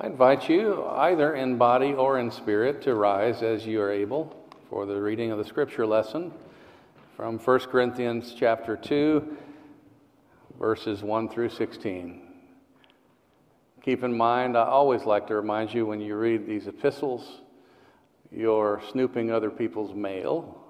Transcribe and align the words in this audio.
I 0.00 0.06
invite 0.06 0.48
you, 0.48 0.84
either 0.84 1.34
in 1.34 1.58
body 1.58 1.92
or 1.92 2.20
in 2.20 2.30
spirit, 2.30 2.80
to 2.82 2.94
rise 2.94 3.42
as 3.42 3.66
you 3.66 3.80
are 3.80 3.90
able 3.90 4.48
for 4.70 4.86
the 4.86 5.02
reading 5.02 5.32
of 5.32 5.38
the 5.38 5.44
scripture 5.44 5.84
lesson 5.84 6.30
from 7.16 7.36
1 7.36 7.58
Corinthians 7.62 8.32
chapter 8.38 8.76
2, 8.76 9.36
verses 10.56 11.02
1 11.02 11.28
through 11.28 11.48
16. 11.48 12.22
Keep 13.82 14.04
in 14.04 14.16
mind, 14.16 14.56
I 14.56 14.66
always 14.66 15.02
like 15.02 15.26
to 15.26 15.34
remind 15.34 15.74
you 15.74 15.84
when 15.84 16.00
you 16.00 16.14
read 16.14 16.46
these 16.46 16.68
epistles, 16.68 17.40
you're 18.30 18.80
snooping 18.92 19.32
other 19.32 19.50
people's 19.50 19.96
mail. 19.96 20.62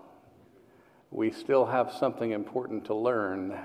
We 1.11 1.33
still 1.33 1.67
have 1.67 1.93
something 1.93 2.31
important 2.31 2.87
to 2.87 2.95
learn, 2.95 3.59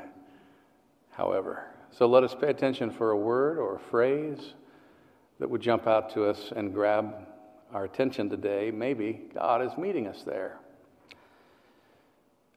however. 1.11 1.68
So 1.89 2.05
let 2.05 2.25
us 2.25 2.36
pay 2.36 2.50
attention 2.50 2.91
for 2.91 3.11
a 3.11 3.18
word 3.18 3.57
or 3.57 3.77
a 3.77 3.80
phrase 3.80 4.55
that 5.39 5.50
would 5.50 5.61
jump 5.61 5.88
out 5.88 6.13
to 6.13 6.25
us 6.25 6.51
and 6.55 6.73
grab 6.73 7.14
our 7.74 7.86
attention 7.86 8.29
today. 8.29 8.71
Maybe 8.71 9.21
God 9.33 9.61
is 9.61 9.78
meeting 9.78 10.07
us 10.07 10.24
there. 10.24 10.57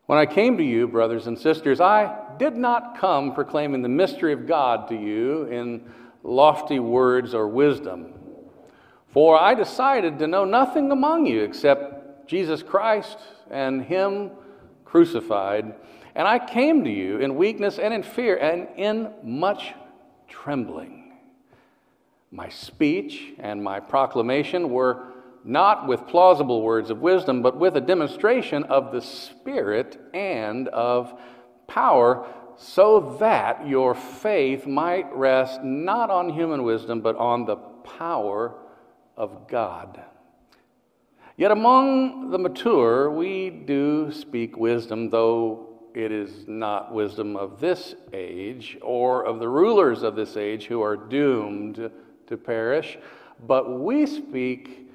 When 0.06 0.18
I 0.18 0.26
came 0.26 0.56
to 0.58 0.62
you, 0.62 0.86
brothers 0.86 1.26
and 1.26 1.36
sisters, 1.36 1.80
I 1.80 2.16
did 2.38 2.56
not 2.56 2.98
come 2.98 3.34
proclaiming 3.34 3.82
the 3.82 3.88
mystery 3.88 4.32
of 4.32 4.46
God 4.46 4.88
to 4.88 4.94
you 4.94 5.44
in 5.44 5.82
lofty 6.22 6.78
words 6.78 7.34
or 7.34 7.48
wisdom. 7.48 8.12
For 9.08 9.40
I 9.40 9.54
decided 9.54 10.18
to 10.18 10.26
know 10.26 10.44
nothing 10.44 10.92
among 10.92 11.26
you 11.26 11.42
except 11.42 12.28
Jesus 12.28 12.62
Christ 12.62 13.18
and 13.50 13.82
Him 13.82 14.30
crucified. 14.84 15.74
And 16.14 16.28
I 16.28 16.38
came 16.38 16.84
to 16.84 16.90
you 16.90 17.18
in 17.18 17.36
weakness 17.36 17.78
and 17.78 17.92
in 17.92 18.02
fear 18.02 18.36
and 18.36 18.68
in 18.76 19.10
much 19.22 19.72
trembling. 20.28 21.05
My 22.36 22.50
speech 22.50 23.32
and 23.38 23.64
my 23.64 23.80
proclamation 23.80 24.68
were 24.68 25.06
not 25.42 25.86
with 25.86 26.06
plausible 26.06 26.60
words 26.60 26.90
of 26.90 27.00
wisdom, 27.00 27.40
but 27.40 27.56
with 27.56 27.78
a 27.78 27.80
demonstration 27.80 28.64
of 28.64 28.92
the 28.92 29.00
Spirit 29.00 29.98
and 30.12 30.68
of 30.68 31.18
power, 31.66 32.26
so 32.58 33.16
that 33.20 33.66
your 33.66 33.94
faith 33.94 34.66
might 34.66 35.10
rest 35.16 35.62
not 35.62 36.10
on 36.10 36.28
human 36.28 36.62
wisdom, 36.62 37.00
but 37.00 37.16
on 37.16 37.46
the 37.46 37.56
power 37.56 38.54
of 39.16 39.48
God. 39.48 40.02
Yet 41.38 41.52
among 41.52 42.30
the 42.30 42.38
mature, 42.38 43.10
we 43.10 43.48
do 43.48 44.12
speak 44.12 44.58
wisdom, 44.58 45.08
though 45.08 45.80
it 45.94 46.12
is 46.12 46.46
not 46.46 46.92
wisdom 46.92 47.34
of 47.34 47.60
this 47.60 47.94
age 48.12 48.76
or 48.82 49.24
of 49.24 49.38
the 49.38 49.48
rulers 49.48 50.02
of 50.02 50.16
this 50.16 50.36
age 50.36 50.66
who 50.66 50.82
are 50.82 50.98
doomed 50.98 51.90
to 52.26 52.36
perish, 52.36 52.98
but 53.46 53.80
we 53.80 54.06
speak 54.06 54.90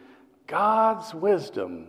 God's 0.47 1.13
wisdom, 1.13 1.87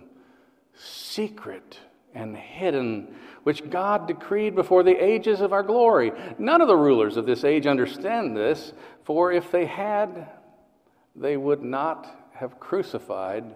secret 0.74 1.78
and 2.14 2.36
hidden, 2.36 3.14
which 3.42 3.68
God 3.70 4.06
decreed 4.06 4.54
before 4.54 4.82
the 4.82 5.02
ages 5.02 5.40
of 5.40 5.52
our 5.52 5.62
glory. 5.62 6.12
None 6.38 6.60
of 6.60 6.68
the 6.68 6.76
rulers 6.76 7.16
of 7.16 7.26
this 7.26 7.44
age 7.44 7.66
understand 7.66 8.36
this, 8.36 8.72
for 9.04 9.32
if 9.32 9.50
they 9.50 9.66
had, 9.66 10.28
they 11.16 11.36
would 11.36 11.62
not 11.62 12.06
have 12.34 12.60
crucified 12.60 13.54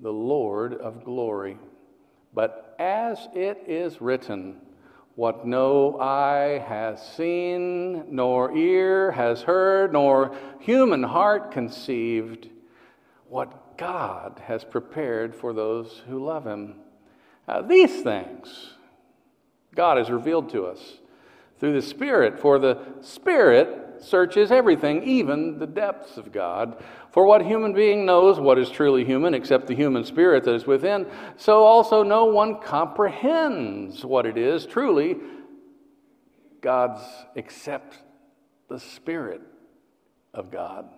the 0.00 0.12
Lord 0.12 0.74
of 0.74 1.04
glory. 1.04 1.58
But 2.32 2.74
as 2.78 3.28
it 3.34 3.62
is 3.68 4.00
written, 4.00 4.60
what 5.16 5.46
no 5.46 5.98
eye 6.00 6.58
has 6.66 7.00
seen, 7.16 8.04
nor 8.10 8.56
ear 8.56 9.12
has 9.12 9.42
heard, 9.42 9.92
nor 9.92 10.36
human 10.60 11.02
heart 11.02 11.52
conceived, 11.52 12.48
what 13.28 13.78
God 13.78 14.42
has 14.46 14.64
prepared 14.64 15.34
for 15.34 15.52
those 15.52 16.02
who 16.08 16.24
love 16.24 16.46
Him. 16.46 16.76
Now, 17.46 17.62
these 17.62 18.02
things 18.02 18.74
God 19.74 19.98
has 19.98 20.10
revealed 20.10 20.50
to 20.50 20.66
us 20.66 20.98
through 21.58 21.74
the 21.74 21.82
Spirit, 21.82 22.38
for 22.38 22.58
the 22.58 22.78
Spirit 23.00 23.83
searches 24.02 24.50
everything, 24.50 25.02
even 25.02 25.58
the 25.58 25.66
depths 25.66 26.16
of 26.16 26.32
God. 26.32 26.82
For 27.12 27.26
what 27.26 27.44
human 27.44 27.72
being 27.72 28.04
knows 28.04 28.40
what 28.40 28.58
is 28.58 28.70
truly 28.70 29.04
human 29.04 29.34
except 29.34 29.66
the 29.66 29.74
human 29.74 30.04
spirit 30.04 30.44
that 30.44 30.54
is 30.54 30.66
within? 30.66 31.06
So 31.36 31.62
also 31.62 32.02
no 32.02 32.24
one 32.26 32.60
comprehends 32.60 34.04
what 34.04 34.26
it 34.26 34.36
is 34.36 34.66
truly 34.66 35.16
God's 36.60 37.02
except 37.36 37.98
the 38.68 38.80
Spirit 38.80 39.42
of 40.32 40.50
God. 40.50 40.88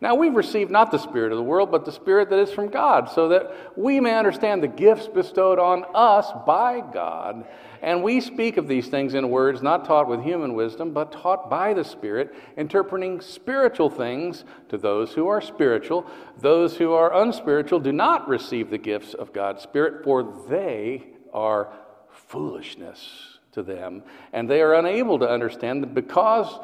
Now 0.00 0.14
we've 0.14 0.34
received 0.34 0.70
not 0.70 0.90
the 0.90 0.98
Spirit 0.98 1.32
of 1.32 1.38
the 1.38 1.44
world, 1.44 1.70
but 1.70 1.84
the 1.84 1.92
Spirit 1.92 2.28
that 2.30 2.38
is 2.38 2.50
from 2.50 2.68
God, 2.68 3.10
so 3.10 3.28
that 3.28 3.54
we 3.76 4.00
may 4.00 4.14
understand 4.14 4.62
the 4.62 4.68
gifts 4.68 5.06
bestowed 5.06 5.58
on 5.58 5.84
us 5.94 6.30
by 6.46 6.80
God. 6.80 7.46
And 7.80 8.02
we 8.02 8.20
speak 8.20 8.56
of 8.56 8.66
these 8.66 8.88
things 8.88 9.14
in 9.14 9.30
words 9.30 9.62
not 9.62 9.84
taught 9.84 10.08
with 10.08 10.22
human 10.22 10.54
wisdom, 10.54 10.92
but 10.92 11.12
taught 11.12 11.48
by 11.48 11.74
the 11.74 11.84
Spirit, 11.84 12.34
interpreting 12.56 13.20
spiritual 13.20 13.90
things 13.90 14.44
to 14.68 14.78
those 14.78 15.12
who 15.12 15.28
are 15.28 15.40
spiritual. 15.40 16.06
Those 16.38 16.76
who 16.76 16.92
are 16.92 17.14
unspiritual 17.14 17.80
do 17.80 17.92
not 17.92 18.28
receive 18.28 18.70
the 18.70 18.78
gifts 18.78 19.14
of 19.14 19.32
God's 19.32 19.62
Spirit, 19.62 20.04
for 20.04 20.44
they 20.48 21.04
are 21.32 21.72
foolishness 22.08 23.38
to 23.52 23.62
them, 23.62 24.02
and 24.32 24.50
they 24.50 24.60
are 24.60 24.74
unable 24.74 25.18
to 25.18 25.28
understand 25.28 25.94
because 25.94 26.58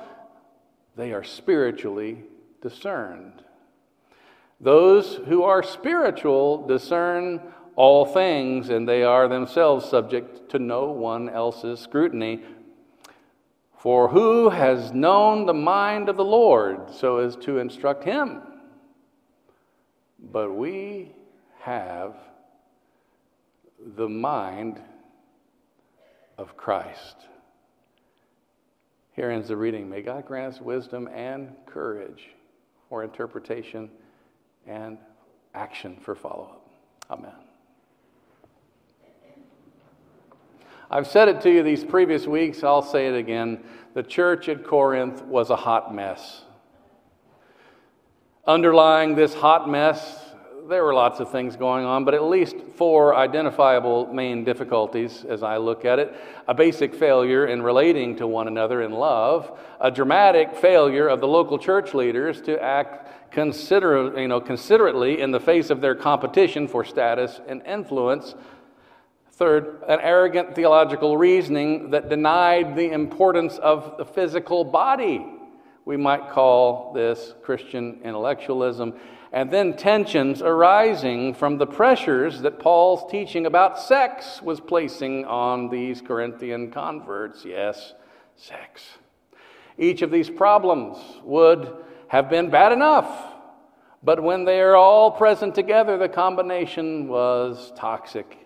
they 0.96 1.12
are 1.12 1.24
spiritually 1.24 2.24
discerned. 2.62 3.42
Those 4.60 5.16
who 5.26 5.42
are 5.42 5.62
spiritual 5.62 6.66
discern 6.66 7.40
all 7.76 8.04
things, 8.04 8.68
and 8.68 8.86
they 8.86 9.02
are 9.02 9.26
themselves 9.26 9.88
subject 9.88 10.50
to 10.50 10.58
no 10.58 10.90
one 10.90 11.28
else's 11.30 11.80
scrutiny. 11.80 12.42
For 13.78 14.08
who 14.08 14.50
has 14.50 14.92
known 14.92 15.46
the 15.46 15.54
mind 15.54 16.10
of 16.10 16.18
the 16.18 16.24
Lord 16.24 16.92
so 16.92 17.18
as 17.18 17.36
to 17.36 17.58
instruct 17.58 18.04
him? 18.04 18.42
But 20.18 20.52
we 20.54 21.12
have 21.60 22.14
the 23.96 24.08
mind 24.08 24.78
of 26.36 26.58
Christ. 26.58 27.16
Here 29.12 29.30
ends 29.30 29.48
the 29.48 29.56
reading. 29.56 29.88
May 29.88 30.02
God 30.02 30.26
grant 30.26 30.54
us 30.54 30.60
wisdom 30.60 31.08
and 31.14 31.54
courage 31.64 32.28
or 32.90 33.02
interpretation 33.04 33.90
and 34.66 34.98
action 35.54 35.96
for 36.00 36.14
follow 36.14 36.60
up. 37.10 37.18
Amen. 37.18 37.32
I've 40.90 41.06
said 41.06 41.28
it 41.28 41.40
to 41.42 41.50
you 41.50 41.62
these 41.62 41.84
previous 41.84 42.26
weeks, 42.26 42.64
I'll 42.64 42.82
say 42.82 43.06
it 43.06 43.14
again. 43.14 43.62
The 43.94 44.02
church 44.02 44.48
at 44.48 44.64
Corinth 44.64 45.22
was 45.22 45.50
a 45.50 45.56
hot 45.56 45.94
mess. 45.94 46.42
Underlying 48.46 49.14
this 49.14 49.34
hot 49.34 49.68
mess 49.68 50.29
there 50.68 50.84
were 50.84 50.94
lots 50.94 51.20
of 51.20 51.30
things 51.30 51.56
going 51.56 51.84
on, 51.84 52.04
but 52.04 52.14
at 52.14 52.22
least 52.24 52.56
four 52.74 53.14
identifiable 53.14 54.12
main 54.12 54.44
difficulties 54.44 55.24
as 55.28 55.42
I 55.42 55.56
look 55.56 55.84
at 55.84 55.98
it. 55.98 56.14
A 56.48 56.54
basic 56.54 56.94
failure 56.94 57.46
in 57.46 57.62
relating 57.62 58.16
to 58.16 58.26
one 58.26 58.48
another 58.48 58.82
in 58.82 58.92
love, 58.92 59.58
a 59.80 59.90
dramatic 59.90 60.54
failure 60.54 61.08
of 61.08 61.20
the 61.20 61.28
local 61.28 61.58
church 61.58 61.94
leaders 61.94 62.40
to 62.42 62.60
act 62.62 63.32
consider, 63.32 64.20
you 64.20 64.28
know, 64.28 64.40
considerately 64.40 65.20
in 65.20 65.30
the 65.30 65.40
face 65.40 65.70
of 65.70 65.80
their 65.80 65.94
competition 65.94 66.66
for 66.66 66.84
status 66.84 67.40
and 67.46 67.62
influence. 67.66 68.34
Third, 69.32 69.82
an 69.88 70.00
arrogant 70.02 70.54
theological 70.54 71.16
reasoning 71.16 71.90
that 71.90 72.08
denied 72.08 72.76
the 72.76 72.90
importance 72.92 73.58
of 73.58 73.96
the 73.96 74.04
physical 74.04 74.64
body. 74.64 75.24
We 75.84 75.96
might 75.96 76.30
call 76.30 76.92
this 76.92 77.34
Christian 77.42 78.00
intellectualism 78.04 78.94
and 79.32 79.50
then 79.50 79.76
tensions 79.76 80.42
arising 80.42 81.34
from 81.34 81.58
the 81.58 81.66
pressures 81.66 82.42
that 82.42 82.58
Paul's 82.58 83.10
teaching 83.10 83.46
about 83.46 83.78
sex 83.78 84.42
was 84.42 84.58
placing 84.58 85.24
on 85.24 85.68
these 85.68 86.00
Corinthian 86.00 86.72
converts. 86.72 87.44
Yes, 87.44 87.94
sex. 88.36 88.82
Each 89.78 90.02
of 90.02 90.10
these 90.10 90.28
problems 90.28 90.98
would 91.22 91.72
have 92.08 92.28
been 92.28 92.50
bad 92.50 92.72
enough, 92.72 93.08
but 94.02 94.20
when 94.20 94.44
they 94.44 94.60
are 94.60 94.74
all 94.74 95.12
present 95.12 95.54
together, 95.54 95.96
the 95.96 96.08
combination 96.08 97.06
was 97.06 97.72
toxic. 97.76 98.36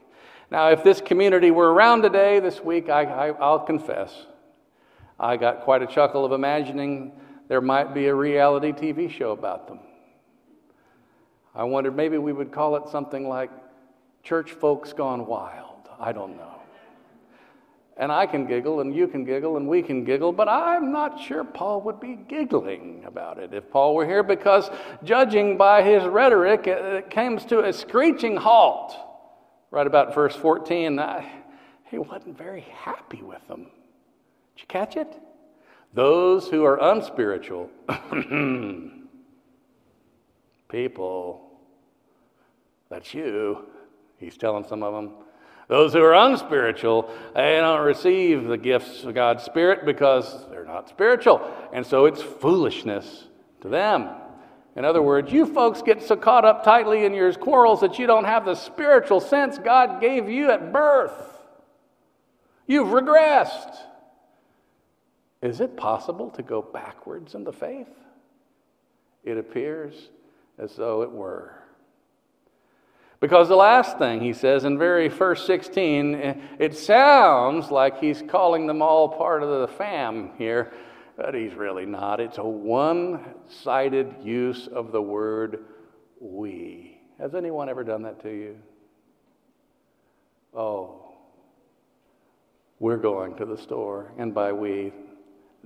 Now, 0.50 0.68
if 0.68 0.84
this 0.84 1.00
community 1.00 1.50
were 1.50 1.72
around 1.72 2.02
today, 2.02 2.40
this 2.40 2.60
week, 2.60 2.90
I, 2.90 3.30
will 3.30 3.60
confess, 3.60 4.26
I 5.18 5.38
got 5.38 5.62
quite 5.62 5.82
a 5.82 5.86
chuckle 5.86 6.26
of 6.26 6.32
imagining 6.32 7.12
there 7.48 7.62
might 7.62 7.94
be 7.94 8.06
a 8.06 8.14
reality 8.14 8.72
TV 8.72 9.10
show 9.10 9.32
about 9.32 9.66
them. 9.66 9.78
I 11.54 11.64
wondered 11.64 11.96
maybe 11.96 12.18
we 12.18 12.32
would 12.32 12.50
call 12.50 12.76
it 12.76 12.88
something 12.88 13.28
like 13.28 13.50
Church 14.22 14.52
Folks 14.52 14.92
Gone 14.92 15.26
Wild. 15.26 15.88
I 16.00 16.12
don't 16.12 16.36
know. 16.36 16.54
And 17.96 18.10
I 18.10 18.26
can 18.26 18.46
giggle, 18.46 18.80
and 18.80 18.92
you 18.92 19.06
can 19.06 19.24
giggle, 19.24 19.56
and 19.56 19.68
we 19.68 19.80
can 19.80 20.04
giggle, 20.04 20.32
but 20.32 20.48
I'm 20.48 20.90
not 20.90 21.20
sure 21.20 21.44
Paul 21.44 21.80
would 21.82 22.00
be 22.00 22.16
giggling 22.16 23.04
about 23.06 23.38
it 23.38 23.54
if 23.54 23.70
Paul 23.70 23.94
were 23.94 24.04
here, 24.04 24.24
because 24.24 24.68
judging 25.04 25.56
by 25.56 25.80
his 25.82 26.02
rhetoric, 26.02 26.66
it 26.66 27.08
comes 27.10 27.44
to 27.46 27.60
a 27.60 27.72
screeching 27.72 28.36
halt 28.36 28.96
right 29.70 29.86
about 29.86 30.12
verse 30.12 30.34
14. 30.34 30.98
I, 30.98 31.30
he 31.88 31.98
wasn't 31.98 32.36
very 32.36 32.62
happy 32.62 33.22
with 33.22 33.46
them. 33.46 33.66
Did 34.56 34.62
you 34.62 34.66
catch 34.66 34.96
it? 34.96 35.20
Those 35.92 36.48
who 36.48 36.64
are 36.64 36.82
unspiritual, 36.82 37.70
people, 40.74 41.40
that's 42.90 43.14
you, 43.14 43.64
he's 44.18 44.36
telling 44.36 44.64
some 44.64 44.82
of 44.82 44.92
them. 44.92 45.12
Those 45.68 45.92
who 45.92 46.02
are 46.02 46.14
unspiritual, 46.14 47.14
they 47.34 47.56
don't 47.60 47.86
receive 47.86 48.44
the 48.44 48.58
gifts 48.58 49.04
of 49.04 49.14
God's 49.14 49.44
Spirit 49.44 49.86
because 49.86 50.46
they're 50.50 50.64
not 50.64 50.88
spiritual. 50.88 51.40
And 51.72 51.86
so 51.86 52.06
it's 52.06 52.20
foolishness 52.20 53.28
to 53.60 53.68
them. 53.68 54.08
In 54.74 54.84
other 54.84 55.00
words, 55.00 55.32
you 55.32 55.46
folks 55.46 55.80
get 55.80 56.02
so 56.02 56.16
caught 56.16 56.44
up 56.44 56.64
tightly 56.64 57.04
in 57.04 57.14
your 57.14 57.32
quarrels 57.34 57.80
that 57.80 58.00
you 58.00 58.08
don't 58.08 58.24
have 58.24 58.44
the 58.44 58.56
spiritual 58.56 59.20
sense 59.20 59.58
God 59.58 60.00
gave 60.00 60.28
you 60.28 60.50
at 60.50 60.72
birth. 60.72 61.12
You've 62.66 62.88
regressed. 62.88 63.76
Is 65.40 65.60
it 65.60 65.76
possible 65.76 66.30
to 66.30 66.42
go 66.42 66.62
backwards 66.62 67.36
in 67.36 67.44
the 67.44 67.52
faith? 67.52 67.88
It 69.22 69.38
appears 69.38 70.10
as 70.58 70.74
though 70.76 71.02
it 71.02 71.10
were. 71.10 71.58
Because 73.20 73.48
the 73.48 73.56
last 73.56 73.96
thing 73.98 74.20
he 74.20 74.32
says 74.32 74.64
in 74.64 74.78
very 74.78 75.08
first 75.08 75.46
16, 75.46 76.14
it 76.58 76.76
sounds 76.76 77.70
like 77.70 77.98
he's 77.98 78.22
calling 78.28 78.66
them 78.66 78.82
all 78.82 79.08
part 79.08 79.42
of 79.42 79.48
the 79.60 79.68
fam 79.76 80.32
here, 80.36 80.72
but 81.16 81.34
he's 81.34 81.54
really 81.54 81.86
not. 81.86 82.20
It's 82.20 82.38
a 82.38 82.44
one 82.44 83.24
sided 83.48 84.14
use 84.22 84.66
of 84.66 84.92
the 84.92 85.00
word 85.00 85.64
we. 86.20 87.00
Has 87.18 87.34
anyone 87.34 87.68
ever 87.68 87.82
done 87.82 88.02
that 88.02 88.20
to 88.22 88.28
you? 88.28 88.58
Oh, 90.52 91.14
we're 92.78 92.98
going 92.98 93.36
to 93.36 93.46
the 93.46 93.56
store, 93.56 94.12
and 94.18 94.34
by 94.34 94.52
we, 94.52 94.92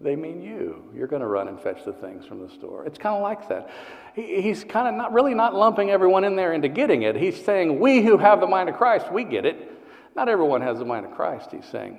they 0.02 0.16
mean 0.16 0.42
you. 0.42 0.84
You're 0.94 1.06
going 1.06 1.22
to 1.22 1.28
run 1.28 1.48
and 1.48 1.60
fetch 1.60 1.84
the 1.84 1.92
things 1.92 2.24
from 2.24 2.40
the 2.40 2.48
store. 2.54 2.86
It's 2.86 2.98
kind 2.98 3.16
of 3.16 3.22
like 3.22 3.48
that. 3.48 3.70
He, 4.14 4.40
he's 4.40 4.64
kind 4.64 4.88
of 4.88 4.94
not 4.94 5.12
really 5.12 5.34
not 5.34 5.54
lumping 5.54 5.90
everyone 5.90 6.24
in 6.24 6.36
there 6.36 6.52
into 6.52 6.68
getting 6.68 7.02
it. 7.02 7.16
He's 7.16 7.42
saying, 7.44 7.78
We 7.80 8.02
who 8.02 8.16
have 8.16 8.40
the 8.40 8.46
mind 8.46 8.68
of 8.68 8.76
Christ, 8.76 9.12
we 9.12 9.24
get 9.24 9.44
it. 9.44 9.72
Not 10.14 10.28
everyone 10.28 10.60
has 10.62 10.78
the 10.78 10.84
mind 10.84 11.06
of 11.06 11.12
Christ, 11.12 11.50
he's 11.52 11.64
saying. 11.64 11.98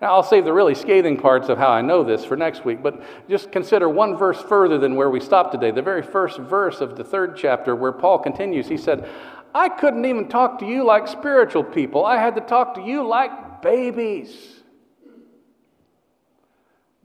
Now, 0.00 0.14
I'll 0.14 0.22
save 0.22 0.44
the 0.44 0.52
really 0.52 0.74
scathing 0.74 1.16
parts 1.16 1.48
of 1.48 1.58
how 1.58 1.70
I 1.70 1.82
know 1.82 2.02
this 2.02 2.24
for 2.24 2.36
next 2.36 2.64
week, 2.64 2.82
but 2.82 3.02
just 3.28 3.52
consider 3.52 3.88
one 3.88 4.16
verse 4.16 4.40
further 4.40 4.78
than 4.78 4.94
where 4.94 5.10
we 5.10 5.20
stopped 5.20 5.52
today. 5.52 5.70
The 5.70 5.82
very 5.82 6.02
first 6.02 6.38
verse 6.38 6.80
of 6.80 6.96
the 6.96 7.04
third 7.04 7.36
chapter, 7.36 7.76
where 7.76 7.92
Paul 7.92 8.18
continues, 8.18 8.66
he 8.66 8.76
said, 8.76 9.08
I 9.54 9.68
couldn't 9.68 10.04
even 10.04 10.28
talk 10.28 10.58
to 10.60 10.66
you 10.66 10.84
like 10.84 11.08
spiritual 11.08 11.64
people, 11.64 12.04
I 12.04 12.16
had 12.16 12.34
to 12.36 12.40
talk 12.40 12.74
to 12.76 12.82
you 12.82 13.06
like 13.06 13.62
babies. 13.62 14.59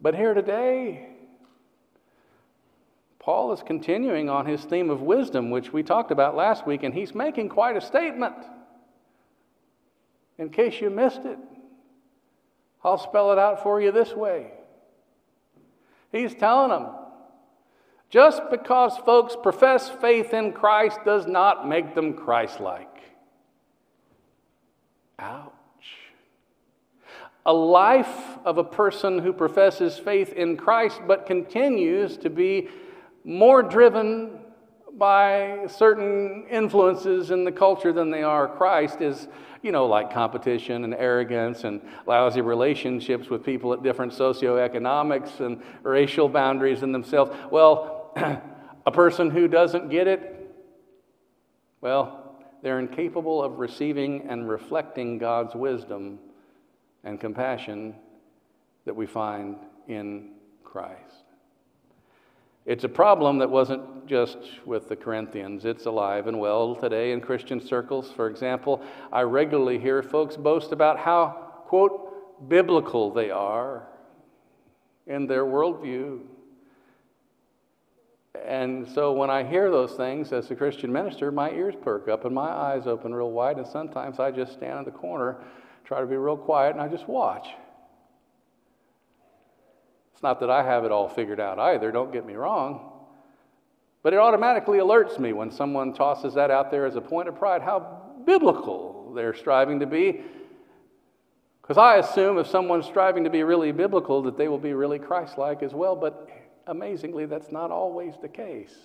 But 0.05 0.13
here 0.13 0.35
today, 0.35 1.07
Paul 3.17 3.53
is 3.53 3.63
continuing 3.65 4.29
on 4.29 4.45
his 4.45 4.63
theme 4.63 4.91
of 4.91 5.01
wisdom, 5.01 5.49
which 5.49 5.73
we 5.73 5.81
talked 5.81 6.11
about 6.11 6.35
last 6.35 6.67
week, 6.67 6.83
and 6.83 6.93
he's 6.93 7.15
making 7.15 7.49
quite 7.49 7.75
a 7.75 7.81
statement. 7.81 8.35
In 10.37 10.51
case 10.51 10.79
you 10.79 10.91
missed 10.91 11.25
it, 11.25 11.39
I'll 12.83 12.99
spell 12.99 13.31
it 13.31 13.39
out 13.39 13.63
for 13.63 13.81
you 13.81 13.91
this 13.91 14.13
way. 14.13 14.51
He's 16.11 16.35
telling 16.35 16.69
them 16.69 16.89
just 18.11 18.43
because 18.51 18.95
folks 19.07 19.35
profess 19.41 19.89
faith 19.89 20.35
in 20.35 20.53
Christ 20.53 20.99
does 21.03 21.25
not 21.25 21.67
make 21.67 21.95
them 21.95 22.13
Christ 22.13 22.59
like. 22.59 23.01
Ouch 25.17 25.54
a 27.45 27.53
life 27.53 28.37
of 28.43 28.57
a 28.57 28.63
person 28.63 29.19
who 29.19 29.31
professes 29.31 29.99
faith 29.99 30.33
in 30.33 30.57
Christ 30.57 31.01
but 31.07 31.25
continues 31.25 32.17
to 32.17 32.29
be 32.29 32.69
more 33.23 33.61
driven 33.61 34.39
by 34.97 35.67
certain 35.67 36.45
influences 36.49 37.29
in 37.29 37.43
the 37.43 37.51
culture 37.51 37.91
than 37.91 38.09
they 38.09 38.23
are 38.23 38.47
Christ 38.47 39.01
is, 39.01 39.27
you 39.61 39.71
know, 39.71 39.85
like 39.85 40.11
competition 40.11 40.83
and 40.85 40.93
arrogance 40.93 41.65
and 41.65 41.81
lousy 42.07 42.41
relationships 42.41 43.29
with 43.29 43.43
people 43.43 43.73
at 43.73 43.83
different 43.83 44.13
socioeconomics 44.13 45.39
and 45.41 45.61
racial 45.83 46.29
boundaries 46.29 46.81
in 46.81 46.91
themselves. 46.91 47.35
Well, 47.51 48.13
a 48.85 48.91
person 48.91 49.29
who 49.29 49.47
doesn't 49.47 49.89
get 49.89 50.07
it, 50.07 50.31
well, 51.81 52.37
they're 52.63 52.79
incapable 52.79 53.43
of 53.43 53.59
receiving 53.59 54.27
and 54.29 54.49
reflecting 54.49 55.17
God's 55.17 55.53
wisdom 55.53 56.19
and 57.05 57.19
compassion 57.19 57.95
that 58.85 58.95
we 58.95 59.05
find 59.05 59.55
in 59.87 60.31
Christ. 60.63 61.23
It's 62.65 62.83
a 62.83 62.89
problem 62.89 63.37
that 63.37 63.49
wasn't 63.49 64.07
just 64.07 64.37
with 64.65 64.89
the 64.89 64.95
Corinthians. 64.95 65.65
It's 65.65 65.85
alive 65.85 66.25
and 66.25 66.39
well 66.39 66.75
today 66.75 67.11
in 67.11 67.21
Christian 67.21 67.61
circles. 67.61 68.11
For 68.11 68.27
example, 68.27 68.81
I 69.13 69.21
regularly 69.21 69.77
hear 69.77 70.01
folks 70.01 70.35
boast 70.35 70.71
about 70.71 70.97
how, 70.97 71.27
quote, 71.67 72.49
biblical 72.49 73.11
they 73.11 73.29
are 73.29 73.87
in 75.05 75.27
their 75.27 75.45
worldview. 75.45 76.21
And 78.43 78.87
so 78.87 79.13
when 79.13 79.29
I 79.29 79.43
hear 79.43 79.69
those 79.69 79.93
things 79.93 80.33
as 80.33 80.49
a 80.49 80.55
Christian 80.55 80.91
minister, 80.91 81.31
my 81.31 81.51
ears 81.51 81.75
perk 81.79 82.07
up 82.07 82.25
and 82.25 82.33
my 82.33 82.49
eyes 82.49 82.87
open 82.87 83.13
real 83.13 83.31
wide, 83.31 83.57
and 83.57 83.67
sometimes 83.67 84.19
I 84.19 84.31
just 84.31 84.53
stand 84.53 84.79
in 84.79 84.85
the 84.85 84.91
corner 84.91 85.37
try 85.85 86.01
to 86.01 86.05
be 86.05 86.15
real 86.17 86.37
quiet, 86.37 86.73
and 86.73 86.81
I 86.81 86.87
just 86.87 87.07
watch. 87.07 87.47
It's 90.13 90.23
not 90.23 90.39
that 90.39 90.49
I 90.49 90.63
have 90.63 90.83
it 90.83 90.91
all 90.91 91.07
figured 91.07 91.39
out 91.39 91.59
either, 91.59 91.91
don't 91.91 92.11
get 92.11 92.25
me 92.25 92.33
wrong. 92.33 92.91
But 94.01 94.13
it 94.13 94.17
automatically 94.17 94.77
alerts 94.77 95.19
me 95.19 95.33
when 95.33 95.51
someone 95.51 95.93
tosses 95.93 96.33
that 96.35 96.51
out 96.51 96.71
there 96.71 96.85
as 96.85 96.95
a 96.95 97.01
point 97.01 97.27
of 97.27 97.35
pride 97.35 97.61
how 97.61 98.01
biblical 98.25 99.11
they're 99.15 99.33
striving 99.33 99.79
to 99.79 99.85
be. 99.85 100.21
Because 101.61 101.77
I 101.77 101.95
assume 101.95 102.37
if 102.37 102.45
someone's 102.45 102.85
striving 102.85 103.23
to 103.23 103.29
be 103.31 103.41
really 103.41 103.71
biblical, 103.71 104.21
that 104.23 104.37
they 104.37 104.47
will 104.47 104.59
be 104.59 104.73
really 104.73 104.99
Christ 104.99 105.39
like 105.39 105.63
as 105.63 105.73
well. 105.73 105.95
But 105.95 106.29
amazingly, 106.67 107.25
that's 107.25 107.51
not 107.51 107.71
always 107.71 108.13
the 108.21 108.27
case. 108.27 108.75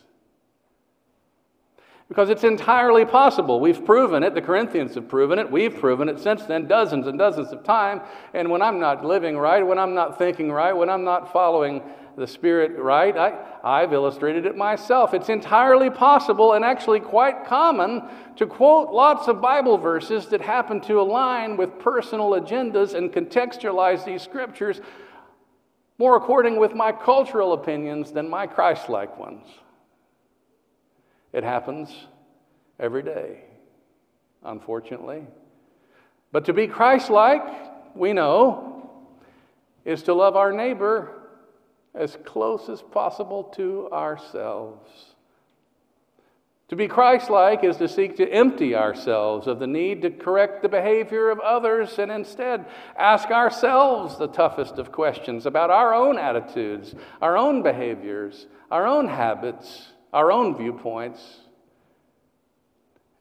Because 2.10 2.28
it's 2.28 2.42
entirely 2.42 3.04
possible. 3.04 3.60
We've 3.60 3.84
proven 3.84 4.24
it. 4.24 4.34
The 4.34 4.42
Corinthians 4.42 4.96
have 4.96 5.06
proven 5.06 5.38
it. 5.38 5.48
We've 5.48 5.72
proven 5.72 6.08
it 6.08 6.18
since 6.18 6.42
then 6.42 6.66
dozens 6.66 7.06
and 7.06 7.16
dozens 7.16 7.52
of 7.52 7.62
times. 7.62 8.02
And 8.34 8.50
when 8.50 8.62
I'm 8.62 8.80
not 8.80 9.04
living 9.04 9.38
right, 9.38 9.64
when 9.64 9.78
I'm 9.78 9.94
not 9.94 10.18
thinking 10.18 10.50
right, 10.50 10.72
when 10.72 10.90
I'm 10.90 11.04
not 11.04 11.32
following 11.32 11.80
the 12.16 12.26
Spirit 12.26 12.76
right, 12.76 13.16
I, 13.16 13.38
I've 13.62 13.92
illustrated 13.92 14.44
it 14.44 14.56
myself. 14.56 15.14
It's 15.14 15.28
entirely 15.28 15.88
possible 15.88 16.54
and 16.54 16.64
actually 16.64 16.98
quite 16.98 17.46
common 17.46 18.02
to 18.34 18.44
quote 18.44 18.90
lots 18.90 19.28
of 19.28 19.40
Bible 19.40 19.78
verses 19.78 20.26
that 20.30 20.40
happen 20.40 20.80
to 20.80 21.00
align 21.00 21.56
with 21.56 21.78
personal 21.78 22.30
agendas 22.30 22.92
and 22.92 23.12
contextualize 23.12 24.04
these 24.04 24.22
scriptures 24.22 24.80
more 25.96 26.16
according 26.16 26.58
with 26.58 26.74
my 26.74 26.90
cultural 26.90 27.52
opinions 27.52 28.10
than 28.10 28.28
my 28.28 28.48
Christ 28.48 28.88
like 28.88 29.16
ones. 29.16 29.46
It 31.32 31.44
happens 31.44 31.90
every 32.78 33.02
day, 33.02 33.44
unfortunately. 34.44 35.26
But 36.32 36.44
to 36.46 36.52
be 36.52 36.66
Christ 36.66 37.10
like, 37.10 37.42
we 37.94 38.12
know, 38.12 38.90
is 39.84 40.02
to 40.04 40.14
love 40.14 40.36
our 40.36 40.52
neighbor 40.52 41.20
as 41.94 42.16
close 42.24 42.68
as 42.68 42.82
possible 42.82 43.44
to 43.56 43.88
ourselves. 43.92 44.90
To 46.68 46.76
be 46.76 46.86
Christ 46.86 47.30
like 47.30 47.64
is 47.64 47.78
to 47.78 47.88
seek 47.88 48.16
to 48.18 48.32
empty 48.32 48.76
ourselves 48.76 49.48
of 49.48 49.58
the 49.58 49.66
need 49.66 50.02
to 50.02 50.10
correct 50.10 50.62
the 50.62 50.68
behavior 50.68 51.28
of 51.28 51.40
others 51.40 51.98
and 51.98 52.12
instead 52.12 52.64
ask 52.96 53.28
ourselves 53.30 54.16
the 54.16 54.28
toughest 54.28 54.78
of 54.78 54.92
questions 54.92 55.46
about 55.46 55.70
our 55.70 55.92
own 55.92 56.16
attitudes, 56.16 56.94
our 57.20 57.36
own 57.36 57.62
behaviors, 57.62 58.46
our 58.70 58.86
own 58.86 59.08
habits, 59.08 59.88
our 60.12 60.32
own 60.32 60.56
viewpoints, 60.56 61.40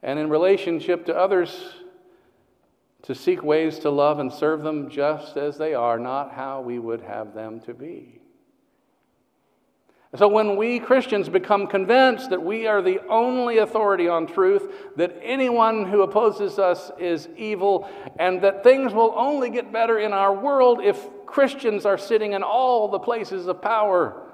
and 0.02 0.18
in 0.18 0.28
relationship 0.28 1.06
to 1.06 1.16
others, 1.16 1.74
to 3.02 3.14
seek 3.14 3.42
ways 3.42 3.78
to 3.80 3.90
love 3.90 4.18
and 4.18 4.32
serve 4.32 4.62
them 4.62 4.90
just 4.90 5.36
as 5.36 5.56
they 5.56 5.74
are, 5.74 5.98
not 5.98 6.32
how 6.32 6.60
we 6.60 6.78
would 6.78 7.00
have 7.02 7.34
them 7.34 7.60
to 7.60 7.74
be. 7.74 8.20
So, 10.16 10.26
when 10.26 10.56
we 10.56 10.80
Christians 10.80 11.28
become 11.28 11.68
convinced 11.68 12.30
that 12.30 12.42
we 12.42 12.66
are 12.66 12.82
the 12.82 12.98
only 13.08 13.58
authority 13.58 14.08
on 14.08 14.26
truth, 14.26 14.74
that 14.96 15.16
anyone 15.22 15.86
who 15.86 16.02
opposes 16.02 16.58
us 16.58 16.90
is 16.98 17.28
evil, 17.36 17.88
and 18.18 18.42
that 18.42 18.64
things 18.64 18.92
will 18.92 19.14
only 19.16 19.50
get 19.50 19.72
better 19.72 20.00
in 20.00 20.12
our 20.12 20.34
world 20.34 20.80
if 20.82 21.06
Christians 21.26 21.86
are 21.86 21.96
sitting 21.96 22.32
in 22.32 22.42
all 22.42 22.88
the 22.88 22.98
places 22.98 23.46
of 23.46 23.62
power, 23.62 24.29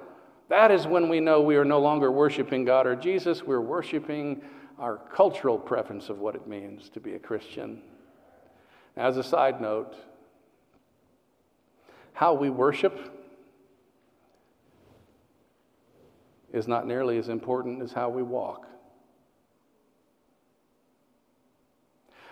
that 0.49 0.71
is 0.71 0.87
when 0.87 1.09
we 1.09 1.19
know 1.19 1.41
we 1.41 1.57
are 1.57 1.65
no 1.65 1.79
longer 1.79 2.11
worshiping 2.11 2.63
God 2.63 2.87
or 2.87 2.95
Jesus. 2.95 3.43
We're 3.43 3.61
worshiping 3.61 4.41
our 4.79 4.97
cultural 5.13 5.57
preference 5.57 6.09
of 6.09 6.19
what 6.19 6.35
it 6.35 6.47
means 6.47 6.89
to 6.89 6.99
be 6.99 7.15
a 7.15 7.19
Christian. 7.19 7.81
As 8.95 9.17
a 9.17 9.23
side 9.23 9.59
note, 9.59 9.95
how 12.13 12.33
we 12.33 12.49
worship 12.49 13.13
is 16.53 16.67
not 16.67 16.87
nearly 16.87 17.17
as 17.17 17.29
important 17.29 17.81
as 17.81 17.91
how 17.91 18.09
we 18.09 18.23
walk. 18.23 18.67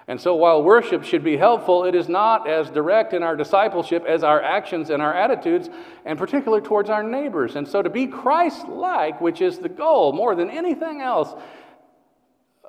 And 0.07 0.21
so, 0.21 0.35
while 0.35 0.61
worship 0.61 1.03
should 1.03 1.23
be 1.23 1.35
helpful, 1.35 1.83
it 1.83 1.95
is 1.95 2.07
not 2.07 2.47
as 2.47 2.69
direct 2.69 3.13
in 3.13 3.23
our 3.23 3.35
discipleship 3.35 4.05
as 4.07 4.23
our 4.23 4.39
actions 4.39 4.91
and 4.91 5.01
our 5.01 5.13
attitudes, 5.13 5.67
and 6.05 6.19
particularly 6.19 6.63
towards 6.63 6.91
our 6.91 7.01
neighbors. 7.01 7.55
And 7.55 7.67
so, 7.67 7.81
to 7.81 7.89
be 7.89 8.05
Christ 8.05 8.67
like, 8.67 9.19
which 9.19 9.41
is 9.41 9.57
the 9.57 9.69
goal 9.69 10.13
more 10.13 10.35
than 10.35 10.51
anything 10.51 11.01
else, 11.01 11.33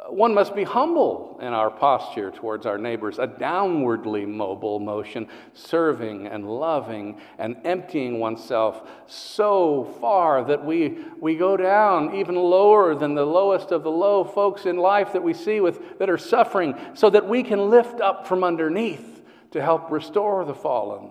one 0.09 0.35
must 0.35 0.55
be 0.55 0.65
humble 0.65 1.39
in 1.41 1.53
our 1.53 1.71
posture 1.71 2.31
towards 2.31 2.67
our 2.67 2.79
neighbors, 2.79 3.19
a 3.19 3.27
downwardly 3.27 4.27
mobile 4.27 4.79
motion, 4.79 5.29
serving 5.53 6.27
and 6.27 6.49
loving 6.49 7.21
and 7.39 7.57
emptying 7.65 8.19
oneself 8.19 8.89
so 9.07 9.97
far 10.01 10.45
that 10.45 10.65
we, 10.65 10.99
we 11.21 11.37
go 11.37 11.57
down 11.57 12.15
even 12.15 12.37
lower 12.37 12.95
than 12.95 13.15
the 13.15 13.25
lowest 13.25 13.73
of 13.73 13.83
the 13.83 13.91
low 13.91 14.25
folks 14.25 14.67
in 14.67 14.77
life 14.77 15.13
that 15.13 15.23
we 15.23 15.35
see 15.35 15.61
with, 15.61 15.99
that 15.99 16.11
are 16.11 16.19
suffering, 16.19 16.75
so 16.95 17.11
that 17.11 17.27
we 17.27 17.43
can 17.43 17.71
lift 17.71 18.01
up 18.01 18.27
from 18.27 18.45
underneath 18.45 19.23
to 19.51 19.63
help 19.63 19.91
restore 19.91 20.45
the 20.45 20.55
fallen 20.55 21.11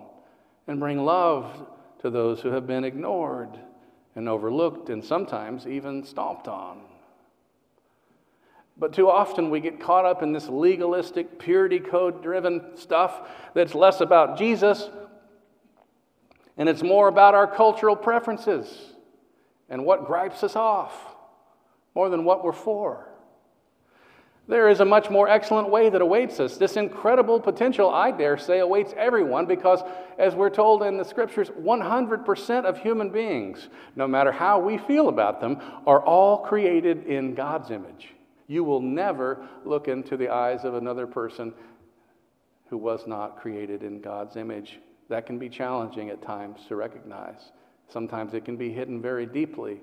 and 0.66 0.80
bring 0.80 1.04
love 1.04 1.66
to 2.00 2.10
those 2.10 2.40
who 2.40 2.48
have 2.48 2.66
been 2.66 2.84
ignored 2.84 3.58
and 4.14 4.28
overlooked 4.28 4.88
and 4.88 5.04
sometimes 5.04 5.66
even 5.66 6.04
stomped 6.04 6.48
on. 6.48 6.80
But 8.78 8.92
too 8.92 9.08
often 9.08 9.50
we 9.50 9.60
get 9.60 9.80
caught 9.80 10.04
up 10.04 10.22
in 10.22 10.32
this 10.32 10.48
legalistic, 10.48 11.38
purity 11.38 11.80
code 11.80 12.22
driven 12.22 12.76
stuff 12.76 13.28
that's 13.54 13.74
less 13.74 14.00
about 14.00 14.38
Jesus 14.38 14.90
and 16.56 16.68
it's 16.68 16.82
more 16.82 17.08
about 17.08 17.34
our 17.34 17.46
cultural 17.46 17.96
preferences 17.96 18.94
and 19.68 19.84
what 19.84 20.06
gripes 20.06 20.42
us 20.42 20.56
off 20.56 20.92
more 21.94 22.08
than 22.08 22.24
what 22.24 22.44
we're 22.44 22.52
for. 22.52 23.08
There 24.48 24.68
is 24.68 24.78
a 24.78 24.84
much 24.84 25.10
more 25.10 25.28
excellent 25.28 25.70
way 25.70 25.90
that 25.90 26.00
awaits 26.00 26.38
us. 26.38 26.56
This 26.56 26.76
incredible 26.76 27.40
potential, 27.40 27.90
I 27.90 28.12
dare 28.12 28.38
say, 28.38 28.60
awaits 28.60 28.94
everyone 28.96 29.46
because, 29.46 29.80
as 30.18 30.36
we're 30.36 30.50
told 30.50 30.84
in 30.84 30.96
the 30.96 31.04
scriptures, 31.04 31.50
100% 31.50 32.64
of 32.64 32.78
human 32.78 33.10
beings, 33.10 33.68
no 33.96 34.06
matter 34.06 34.30
how 34.30 34.60
we 34.60 34.78
feel 34.78 35.08
about 35.08 35.40
them, 35.40 35.60
are 35.84 36.00
all 36.00 36.38
created 36.38 37.06
in 37.06 37.34
God's 37.34 37.72
image. 37.72 38.15
You 38.46 38.64
will 38.64 38.80
never 38.80 39.48
look 39.64 39.88
into 39.88 40.16
the 40.16 40.28
eyes 40.28 40.64
of 40.64 40.74
another 40.74 41.06
person 41.06 41.52
who 42.68 42.78
was 42.78 43.06
not 43.06 43.40
created 43.40 43.82
in 43.82 44.00
God's 44.00 44.36
image. 44.36 44.80
That 45.08 45.26
can 45.26 45.38
be 45.38 45.48
challenging 45.48 46.10
at 46.10 46.22
times 46.22 46.60
to 46.68 46.76
recognize. 46.76 47.52
Sometimes 47.88 48.34
it 48.34 48.44
can 48.44 48.56
be 48.56 48.72
hidden 48.72 49.00
very 49.00 49.26
deeply 49.26 49.80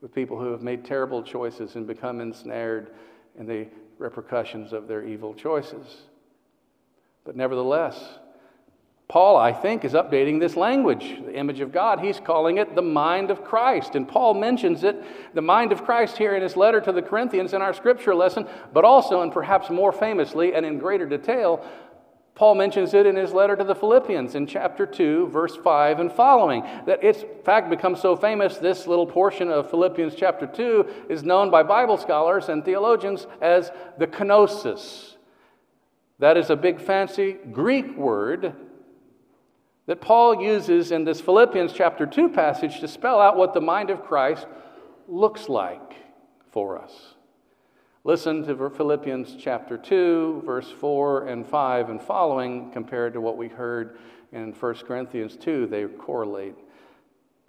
with 0.00 0.14
people 0.14 0.38
who 0.38 0.50
have 0.52 0.62
made 0.62 0.84
terrible 0.84 1.22
choices 1.22 1.74
and 1.76 1.86
become 1.86 2.20
ensnared 2.20 2.92
in 3.38 3.46
the 3.46 3.66
repercussions 3.98 4.72
of 4.72 4.88
their 4.88 5.04
evil 5.04 5.34
choices. 5.34 6.02
But 7.24 7.36
nevertheless, 7.36 8.18
Paul, 9.10 9.36
I 9.36 9.52
think, 9.52 9.84
is 9.84 9.94
updating 9.94 10.38
this 10.38 10.54
language, 10.54 11.20
the 11.26 11.36
image 11.36 11.58
of 11.58 11.72
God. 11.72 11.98
He's 11.98 12.20
calling 12.20 12.58
it 12.58 12.76
the 12.76 12.82
mind 12.82 13.32
of 13.32 13.42
Christ. 13.42 13.96
And 13.96 14.06
Paul 14.06 14.34
mentions 14.34 14.84
it, 14.84 15.02
the 15.34 15.42
mind 15.42 15.72
of 15.72 15.82
Christ, 15.82 16.16
here 16.16 16.36
in 16.36 16.42
his 16.42 16.56
letter 16.56 16.80
to 16.80 16.92
the 16.92 17.02
Corinthians 17.02 17.52
in 17.52 17.60
our 17.60 17.74
scripture 17.74 18.14
lesson, 18.14 18.46
but 18.72 18.84
also, 18.84 19.22
and 19.22 19.32
perhaps 19.32 19.68
more 19.68 19.90
famously 19.90 20.54
and 20.54 20.64
in 20.64 20.78
greater 20.78 21.06
detail, 21.06 21.66
Paul 22.36 22.54
mentions 22.54 22.94
it 22.94 23.04
in 23.04 23.16
his 23.16 23.32
letter 23.32 23.56
to 23.56 23.64
the 23.64 23.74
Philippians 23.74 24.36
in 24.36 24.46
chapter 24.46 24.86
2, 24.86 25.26
verse 25.26 25.56
5 25.56 25.98
and 25.98 26.12
following. 26.12 26.62
That 26.86 27.02
it's, 27.02 27.22
in 27.24 27.42
fact, 27.44 27.68
become 27.68 27.96
so 27.96 28.14
famous, 28.14 28.58
this 28.58 28.86
little 28.86 29.08
portion 29.08 29.50
of 29.50 29.70
Philippians 29.70 30.14
chapter 30.14 30.46
2 30.46 31.08
is 31.08 31.24
known 31.24 31.50
by 31.50 31.64
Bible 31.64 31.96
scholars 31.96 32.48
and 32.48 32.64
theologians 32.64 33.26
as 33.42 33.72
the 33.98 34.06
kenosis. 34.06 35.16
That 36.20 36.36
is 36.36 36.48
a 36.48 36.54
big 36.54 36.80
fancy 36.80 37.38
Greek 37.50 37.96
word 37.96 38.54
that 39.90 40.00
Paul 40.00 40.40
uses 40.40 40.92
in 40.92 41.02
this 41.02 41.20
Philippians 41.20 41.72
chapter 41.72 42.06
2 42.06 42.28
passage 42.28 42.78
to 42.78 42.86
spell 42.86 43.20
out 43.20 43.36
what 43.36 43.54
the 43.54 43.60
mind 43.60 43.90
of 43.90 44.04
Christ 44.04 44.46
looks 45.08 45.48
like 45.48 45.94
for 46.52 46.80
us. 46.80 47.14
Listen 48.04 48.46
to 48.46 48.70
Philippians 48.70 49.34
chapter 49.36 49.76
2, 49.76 50.44
verse 50.46 50.70
4 50.70 51.26
and 51.26 51.44
5 51.44 51.90
and 51.90 52.00
following, 52.00 52.70
compared 52.70 53.14
to 53.14 53.20
what 53.20 53.36
we 53.36 53.48
heard 53.48 53.98
in 54.30 54.52
1 54.52 54.74
Corinthians 54.86 55.36
2. 55.36 55.66
They 55.66 55.86
correlate. 55.86 56.54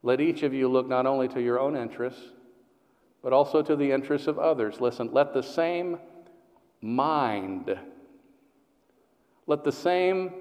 Let 0.01 0.19
each 0.19 0.41
of 0.41 0.51
you 0.51 0.67
look 0.67 0.89
not 0.89 1.05
only 1.05 1.27
to 1.27 1.41
your 1.43 1.59
own 1.59 1.77
interests, 1.77 2.23
but 3.21 3.33
also 3.33 3.61
to 3.61 3.75
the 3.75 3.91
interests 3.91 4.25
of 4.25 4.39
others. 4.39 4.81
Listen, 4.81 5.11
let 5.13 5.31
the 5.31 5.43
same 5.43 5.99
mind, 6.81 7.77
let 9.45 9.63
the 9.63 9.71
same 9.71 10.33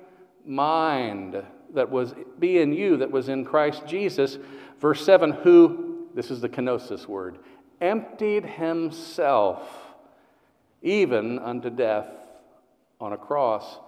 mind 0.47 1.45
that 1.75 1.91
was 1.91 2.15
be 2.39 2.59
in 2.59 2.73
you 2.73 2.97
that 2.99 3.11
was 3.11 3.29
in 3.29 3.45
Christ 3.45 3.83
Jesus. 3.87 4.39
Verse 4.81 5.05
7 5.05 5.33
who, 5.33 6.07
this 6.15 6.31
is 6.31 6.41
the 6.41 6.49
kenosis 6.49 7.07
word, 7.07 7.39
emptied 7.81 8.45
himself 8.45 9.63
even 10.83 11.39
unto 11.39 11.71
death 11.71 12.09
on 13.01 13.13
a 13.13 13.17
cross. 13.17 13.79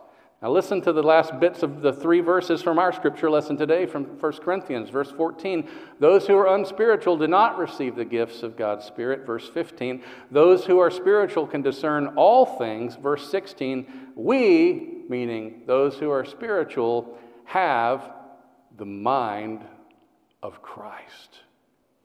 Now, 0.43 0.51
listen 0.51 0.81
to 0.83 0.93
the 0.93 1.05
last 1.05 1.39
bits 1.39 1.62
of 1.62 1.83
the 1.83 1.93
three 1.93 2.19
verses 2.19 2.62
from 2.62 2.77
our 2.77 2.93
scripture 2.93 3.31
lesson 3.31 3.57
today 3.57 3.87
from 3.87 4.05
1 4.19 4.33
Corinthians, 4.39 4.91
verse 4.91 5.12
14. 5.12 5.69
Those 6.01 6.27
who 6.27 6.37
are 6.37 6.57
unspiritual 6.57 7.17
do 7.17 7.29
not 7.29 7.59
receive 7.59 7.95
the 7.95 8.05
gifts 8.05 8.43
of 8.43 8.57
God's 8.57 8.85
Spirit, 8.85 9.25
verse 9.25 9.49
15. 9.49 10.03
Those 10.33 10.65
who 10.65 10.81
are 10.81 10.91
spiritual 10.91 11.47
can 11.47 11.62
discern 11.62 12.09
all 12.17 12.45
things, 12.45 12.97
verse 12.97 13.31
16. 13.31 13.87
We, 14.17 15.05
meaning 15.09 15.62
those 15.67 15.95
who 15.99 16.11
are 16.11 16.25
spiritual, 16.25 17.17
have 17.45 18.13
the 18.77 18.87
mind 18.87 19.65
of 20.43 20.63
Christ. 20.63 21.41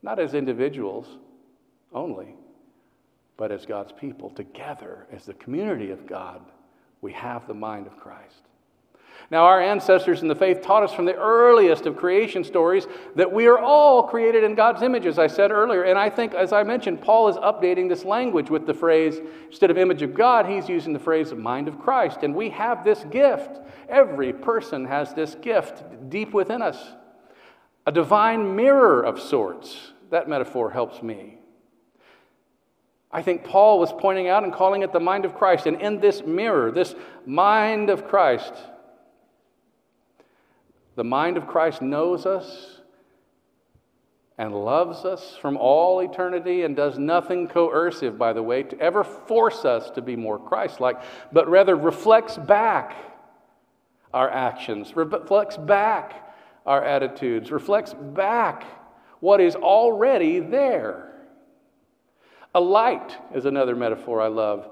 Not 0.01 0.19
as 0.19 0.33
individuals 0.33 1.07
only, 1.93 2.35
but 3.37 3.51
as 3.51 3.65
God's 3.65 3.91
people. 3.91 4.29
Together, 4.29 5.07
as 5.11 5.25
the 5.25 5.33
community 5.35 5.91
of 5.91 6.05
God, 6.05 6.41
we 7.01 7.13
have 7.13 7.47
the 7.47 7.53
mind 7.53 7.87
of 7.87 7.97
Christ. 7.97 8.46
Now, 9.29 9.43
our 9.43 9.61
ancestors 9.61 10.21
in 10.21 10.29
the 10.29 10.35
faith 10.35 10.61
taught 10.61 10.83
us 10.83 10.93
from 10.93 11.03
the 11.03 11.15
earliest 11.15 11.85
of 11.85 11.97
creation 11.97 12.45
stories 12.45 12.87
that 13.15 13.29
we 13.31 13.45
are 13.47 13.59
all 13.59 14.03
created 14.03 14.45
in 14.45 14.55
God's 14.55 14.81
image, 14.81 15.05
as 15.05 15.19
I 15.19 15.27
said 15.27 15.51
earlier. 15.51 15.83
And 15.83 15.99
I 15.99 16.09
think, 16.09 16.33
as 16.33 16.53
I 16.53 16.63
mentioned, 16.63 17.01
Paul 17.01 17.27
is 17.27 17.35
updating 17.35 17.89
this 17.89 18.05
language 18.05 18.49
with 18.49 18.65
the 18.65 18.73
phrase, 18.73 19.19
instead 19.47 19.69
of 19.69 19.77
image 19.77 20.01
of 20.01 20.13
God, 20.13 20.45
he's 20.45 20.69
using 20.69 20.93
the 20.93 20.99
phrase 20.99 21.33
mind 21.33 21.67
of 21.67 21.77
Christ. 21.77 22.19
And 22.23 22.33
we 22.33 22.49
have 22.51 22.85
this 22.85 23.03
gift. 23.11 23.59
Every 23.89 24.31
person 24.31 24.85
has 24.85 25.13
this 25.13 25.35
gift 25.35 26.09
deep 26.09 26.33
within 26.33 26.61
us 26.61 26.77
a 27.85 27.91
divine 27.91 28.55
mirror 28.55 29.01
of 29.01 29.19
sorts. 29.19 29.93
That 30.09 30.27
metaphor 30.27 30.71
helps 30.71 31.01
me. 31.01 31.37
I 33.11 33.21
think 33.21 33.45
Paul 33.45 33.79
was 33.79 33.93
pointing 33.93 34.27
out 34.27 34.43
and 34.43 34.53
calling 34.53 34.83
it 34.83 34.91
the 34.91 34.99
mind 34.99 35.23
of 35.23 35.33
Christ. 35.33 35.65
And 35.65 35.81
in 35.81 36.01
this 36.01 36.21
mirror, 36.23 36.71
this 36.71 36.95
mind 37.25 37.89
of 37.89 38.05
Christ, 38.05 38.53
the 40.97 41.03
mind 41.03 41.37
of 41.37 41.45
Christ 41.45 41.83
knows 41.83 42.25
us 42.25 42.81
and 44.39 44.53
loves 44.53 45.05
us 45.05 45.37
from 45.39 45.55
all 45.55 45.99
eternity 45.99 46.63
and 46.63 46.75
does 46.75 46.97
nothing 46.97 47.47
coercive, 47.47 48.17
by 48.17 48.33
the 48.33 48.41
way, 48.41 48.63
to 48.63 48.79
ever 48.79 49.03
force 49.03 49.63
us 49.63 49.91
to 49.91 50.01
be 50.01 50.15
more 50.15 50.39
Christ 50.39 50.79
like, 50.79 50.99
but 51.31 51.47
rather 51.47 51.75
reflects 51.75 52.35
back 52.37 52.95
our 54.11 54.29
actions, 54.29 54.95
reflects 54.95 55.55
back 55.55 56.33
our 56.65 56.83
attitudes, 56.83 57.51
reflects 57.51 57.93
back 57.93 58.65
what 59.19 59.39
is 59.39 59.55
already 59.55 60.39
there. 60.39 61.13
A 62.55 62.59
light 62.59 63.15
is 63.35 63.45
another 63.45 63.75
metaphor 63.75 64.19
I 64.19 64.27
love. 64.27 64.67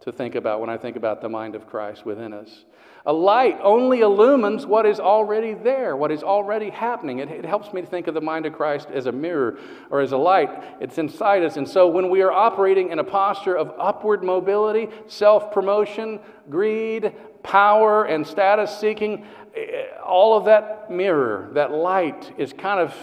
To 0.00 0.12
think 0.12 0.34
about 0.34 0.60
when 0.60 0.70
I 0.70 0.76
think 0.76 0.96
about 0.96 1.20
the 1.20 1.28
mind 1.28 1.54
of 1.54 1.66
Christ 1.66 2.06
within 2.06 2.32
us. 2.32 2.64
A 3.06 3.12
light 3.12 3.58
only 3.62 4.00
illumines 4.00 4.66
what 4.66 4.84
is 4.84 5.00
already 5.00 5.54
there, 5.54 5.96
what 5.96 6.12
is 6.12 6.22
already 6.22 6.68
happening. 6.68 7.20
It, 7.20 7.30
it, 7.30 7.44
helps 7.44 7.72
me 7.72 7.80
to 7.80 7.86
think 7.86 8.06
of 8.06 8.14
the 8.14 8.20
mind 8.20 8.44
of 8.44 8.52
Christ 8.52 8.88
as 8.92 9.06
a 9.06 9.12
mirror 9.12 9.58
or 9.90 10.00
as 10.00 10.12
a 10.12 10.16
light. 10.16 10.50
It's 10.80 10.98
inside 10.98 11.42
us. 11.42 11.56
And 11.56 11.66
so 11.66 11.88
when 11.88 12.10
we 12.10 12.20
are 12.22 12.30
operating 12.30 12.90
in 12.90 12.98
a 12.98 13.04
posture 13.04 13.56
of 13.56 13.72
upward 13.78 14.22
mobility, 14.22 14.88
self 15.06 15.52
promotion, 15.52 16.20
greed, 16.50 17.14
power, 17.42 18.04
and 18.04 18.26
status 18.26 18.78
seeking, 18.78 19.24
eh, 19.56 19.86
all 20.04 20.36
of 20.36 20.44
that 20.44 20.90
mirror, 20.90 21.48
that 21.54 21.70
light, 21.70 22.32
is 22.36 22.52
kind 22.52 22.80
of 22.80 22.94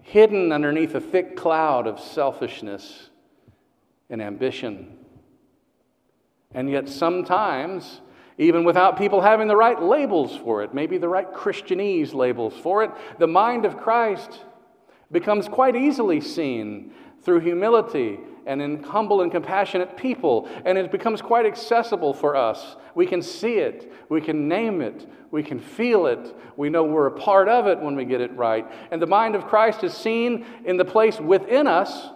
hidden 0.00 0.50
underneath 0.50 0.94
a 0.94 1.00
thick 1.00 1.36
cloud 1.36 1.86
of 1.86 2.00
selfishness 2.00 3.10
and 4.08 4.22
ambition. 4.22 4.96
And 6.54 6.70
yet, 6.70 6.88
sometimes, 6.88 8.00
even 8.38 8.64
without 8.64 8.98
people 8.98 9.20
having 9.20 9.48
the 9.48 9.56
right 9.56 9.80
labels 9.80 10.36
for 10.36 10.62
it, 10.62 10.74
maybe 10.74 10.98
the 10.98 11.08
right 11.08 11.30
Christianese 11.32 12.14
labels 12.14 12.54
for 12.54 12.82
it, 12.84 12.90
the 13.18 13.26
mind 13.26 13.64
of 13.64 13.76
Christ 13.78 14.44
becomes 15.10 15.48
quite 15.48 15.76
easily 15.76 16.20
seen 16.20 16.92
through 17.22 17.40
humility 17.40 18.18
and 18.46 18.60
in 18.60 18.82
humble 18.82 19.22
and 19.22 19.30
compassionate 19.30 19.96
people, 19.96 20.48
and 20.64 20.76
it 20.76 20.90
becomes 20.90 21.22
quite 21.22 21.46
accessible 21.46 22.12
for 22.12 22.34
us. 22.34 22.76
We 22.94 23.06
can 23.06 23.22
see 23.22 23.58
it, 23.58 23.92
we 24.08 24.20
can 24.20 24.48
name 24.48 24.80
it, 24.80 25.06
we 25.30 25.42
can 25.42 25.60
feel 25.60 26.06
it, 26.06 26.34
we 26.56 26.68
know 26.68 26.82
we're 26.82 27.06
a 27.06 27.18
part 27.18 27.48
of 27.48 27.66
it 27.66 27.78
when 27.78 27.94
we 27.94 28.04
get 28.04 28.20
it 28.20 28.34
right. 28.36 28.66
And 28.90 29.00
the 29.00 29.06
mind 29.06 29.36
of 29.36 29.46
Christ 29.46 29.84
is 29.84 29.94
seen 29.94 30.44
in 30.64 30.76
the 30.76 30.84
place 30.84 31.20
within 31.20 31.66
us 31.68 32.08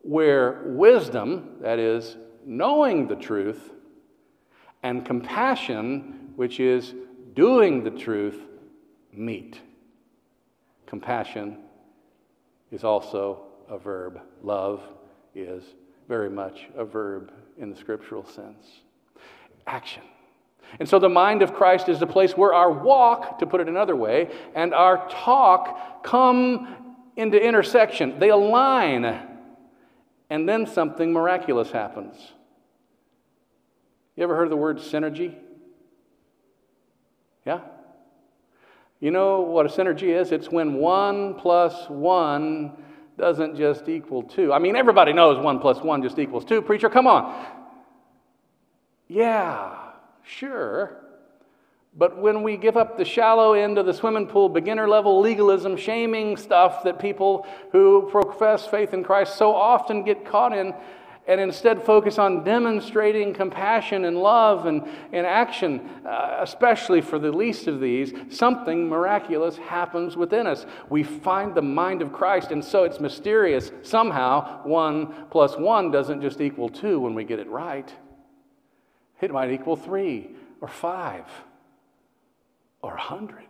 where 0.00 0.64
wisdom, 0.66 1.58
that 1.60 1.78
is, 1.78 2.16
knowing 2.46 3.08
the 3.08 3.16
truth, 3.16 3.72
and 4.82 5.04
compassion, 5.04 6.30
which 6.36 6.60
is 6.60 6.94
doing 7.34 7.82
the 7.82 7.90
truth, 7.90 8.40
meet. 9.12 9.60
Compassion 10.86 11.58
is 12.70 12.84
also 12.84 13.42
a 13.68 13.76
verb. 13.76 14.20
Love 14.42 14.80
is 15.34 15.64
very 16.08 16.30
much 16.30 16.68
a 16.76 16.84
verb 16.84 17.32
in 17.58 17.68
the 17.68 17.76
scriptural 17.76 18.24
sense. 18.24 18.64
Action. 19.66 20.02
And 20.78 20.88
so 20.88 20.98
the 20.98 21.08
mind 21.08 21.42
of 21.42 21.52
Christ 21.52 21.88
is 21.88 21.98
the 21.98 22.06
place 22.06 22.36
where 22.36 22.54
our 22.54 22.70
walk, 22.70 23.38
to 23.40 23.46
put 23.46 23.60
it 23.60 23.68
another 23.68 23.96
way, 23.96 24.30
and 24.54 24.72
our 24.72 25.08
talk 25.08 26.04
come 26.04 26.96
into 27.16 27.42
intersection. 27.42 28.18
They 28.18 28.30
align, 28.30 29.20
and 30.30 30.48
then 30.48 30.66
something 30.66 31.12
miraculous 31.12 31.70
happens. 31.70 32.16
You 34.16 34.22
ever 34.22 34.34
heard 34.34 34.44
of 34.44 34.50
the 34.50 34.56
word 34.56 34.78
synergy? 34.78 35.34
Yeah? 37.44 37.60
You 38.98 39.10
know 39.10 39.42
what 39.42 39.66
a 39.66 39.68
synergy 39.68 40.18
is? 40.18 40.32
It's 40.32 40.50
when 40.50 40.74
one 40.74 41.34
plus 41.34 41.88
one 41.88 42.72
doesn't 43.18 43.56
just 43.56 43.88
equal 43.88 44.22
two. 44.22 44.52
I 44.52 44.58
mean, 44.58 44.74
everybody 44.74 45.12
knows 45.12 45.42
one 45.42 45.58
plus 45.58 45.80
one 45.80 46.02
just 46.02 46.18
equals 46.18 46.44
two. 46.44 46.62
Preacher, 46.62 46.88
come 46.88 47.06
on. 47.06 47.46
Yeah, 49.08 49.76
sure. 50.24 51.02
But 51.98 52.18
when 52.18 52.42
we 52.42 52.56
give 52.56 52.76
up 52.76 52.98
the 52.98 53.04
shallow 53.04 53.54
end 53.54 53.78
of 53.78 53.86
the 53.86 53.94
swimming 53.94 54.26
pool, 54.26 54.48
beginner 54.48 54.88
level 54.88 55.20
legalism, 55.20 55.76
shaming 55.76 56.36
stuff 56.36 56.82
that 56.84 56.98
people 56.98 57.46
who 57.72 58.08
profess 58.10 58.66
faith 58.66 58.92
in 58.92 59.02
Christ 59.02 59.36
so 59.36 59.54
often 59.54 60.02
get 60.02 60.26
caught 60.26 60.54
in, 60.54 60.74
and 61.26 61.40
instead 61.40 61.82
focus 61.82 62.18
on 62.18 62.44
demonstrating 62.44 63.34
compassion 63.34 64.04
and 64.04 64.16
love 64.16 64.66
and, 64.66 64.86
and 65.12 65.26
action, 65.26 65.80
uh, 66.06 66.38
especially 66.40 67.00
for 67.00 67.18
the 67.18 67.32
least 67.32 67.66
of 67.66 67.80
these, 67.80 68.12
something 68.30 68.88
miraculous 68.88 69.56
happens 69.56 70.16
within 70.16 70.46
us. 70.46 70.66
We 70.88 71.02
find 71.02 71.54
the 71.54 71.62
mind 71.62 72.00
of 72.02 72.12
Christ, 72.12 72.52
and 72.52 72.64
so 72.64 72.84
it's 72.84 73.00
mysterious. 73.00 73.72
Somehow, 73.82 74.62
one 74.64 75.26
plus 75.30 75.56
one 75.56 75.90
doesn't 75.90 76.20
just 76.20 76.40
equal 76.40 76.68
two 76.68 77.00
when 77.00 77.14
we 77.14 77.24
get 77.24 77.40
it 77.40 77.48
right, 77.48 77.92
it 79.20 79.32
might 79.32 79.50
equal 79.50 79.76
three 79.76 80.30
or 80.60 80.68
five 80.68 81.24
or 82.82 82.94
a 82.94 83.00
hundred. 83.00 83.45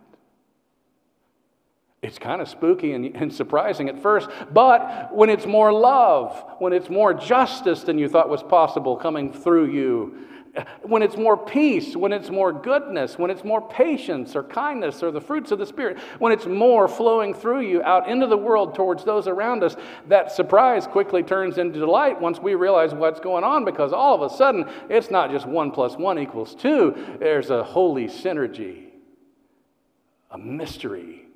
It's 2.07 2.17
kind 2.17 2.41
of 2.41 2.47
spooky 2.47 2.93
and, 2.93 3.13
and, 3.17 3.33
surprising 3.33 3.89
at 3.89 4.01
first, 4.01 4.29
but 4.53 5.13
when 5.13 5.29
it's 5.29 5.45
more 5.45 5.73
love, 5.73 6.41
when 6.59 6.71
it's 6.71 6.89
more 6.89 7.13
justice 7.13 7.83
than 7.83 7.99
you 7.99 8.07
thought 8.07 8.29
was 8.29 8.41
possible 8.41 8.95
coming 8.95 9.33
through 9.33 9.71
you, 9.71 10.15
when 10.83 11.01
it's 11.01 11.17
more 11.17 11.35
peace, 11.35 11.97
when 11.97 12.13
it's 12.13 12.29
more 12.29 12.53
goodness, 12.53 13.19
when 13.19 13.29
it's 13.29 13.43
more 13.43 13.61
patience 13.67 14.37
or 14.37 14.43
kindness 14.43 15.03
or 15.03 15.11
the 15.11 15.19
fruits 15.19 15.51
of 15.51 15.59
the 15.59 15.65
Spirit, 15.65 15.99
when 16.19 16.31
it's 16.31 16.45
more 16.45 16.87
flowing 16.87 17.33
through 17.33 17.59
you 17.59 17.83
out 17.83 18.07
into 18.07 18.25
the 18.25 18.37
world 18.37 18.73
towards 18.73 19.03
those 19.03 19.27
around 19.27 19.61
us, 19.61 19.75
that 20.07 20.31
surprise 20.31 20.87
quickly 20.87 21.21
turns 21.21 21.57
into 21.57 21.77
delight 21.77 22.19
once 22.21 22.39
we 22.39 22.55
realize 22.55 22.93
what's 22.93 23.19
going 23.19 23.43
on 23.43 23.65
because 23.65 23.91
all 23.91 24.15
of 24.15 24.31
a 24.31 24.33
sudden 24.33 24.65
it's 24.89 25.11
not 25.11 25.29
just 25.29 25.45
one 25.45 25.71
plus 25.71 25.97
one 25.97 26.17
equals 26.17 26.55
two, 26.55 27.17
there's 27.19 27.49
a 27.49 27.65
holy 27.65 28.07
synergy, 28.07 28.85
a 30.31 30.37
mystery 30.37 31.26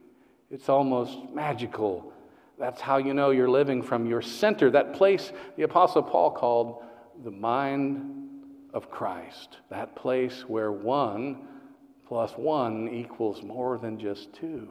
it's 0.51 0.69
almost 0.69 1.17
magical. 1.33 2.11
That's 2.59 2.81
how 2.81 2.97
you 2.97 3.13
know 3.13 3.31
you're 3.31 3.49
living 3.49 3.81
from 3.81 4.05
your 4.05 4.21
center, 4.21 4.69
that 4.71 4.93
place 4.93 5.31
the 5.55 5.63
Apostle 5.63 6.03
Paul 6.03 6.31
called 6.31 6.83
the 7.23 7.31
mind 7.31 8.43
of 8.73 8.91
Christ, 8.91 9.57
that 9.69 9.95
place 9.95 10.43
where 10.47 10.71
one 10.71 11.47
plus 12.07 12.33
one 12.33 12.89
equals 12.89 13.41
more 13.41 13.77
than 13.77 13.97
just 13.97 14.33
two. 14.33 14.67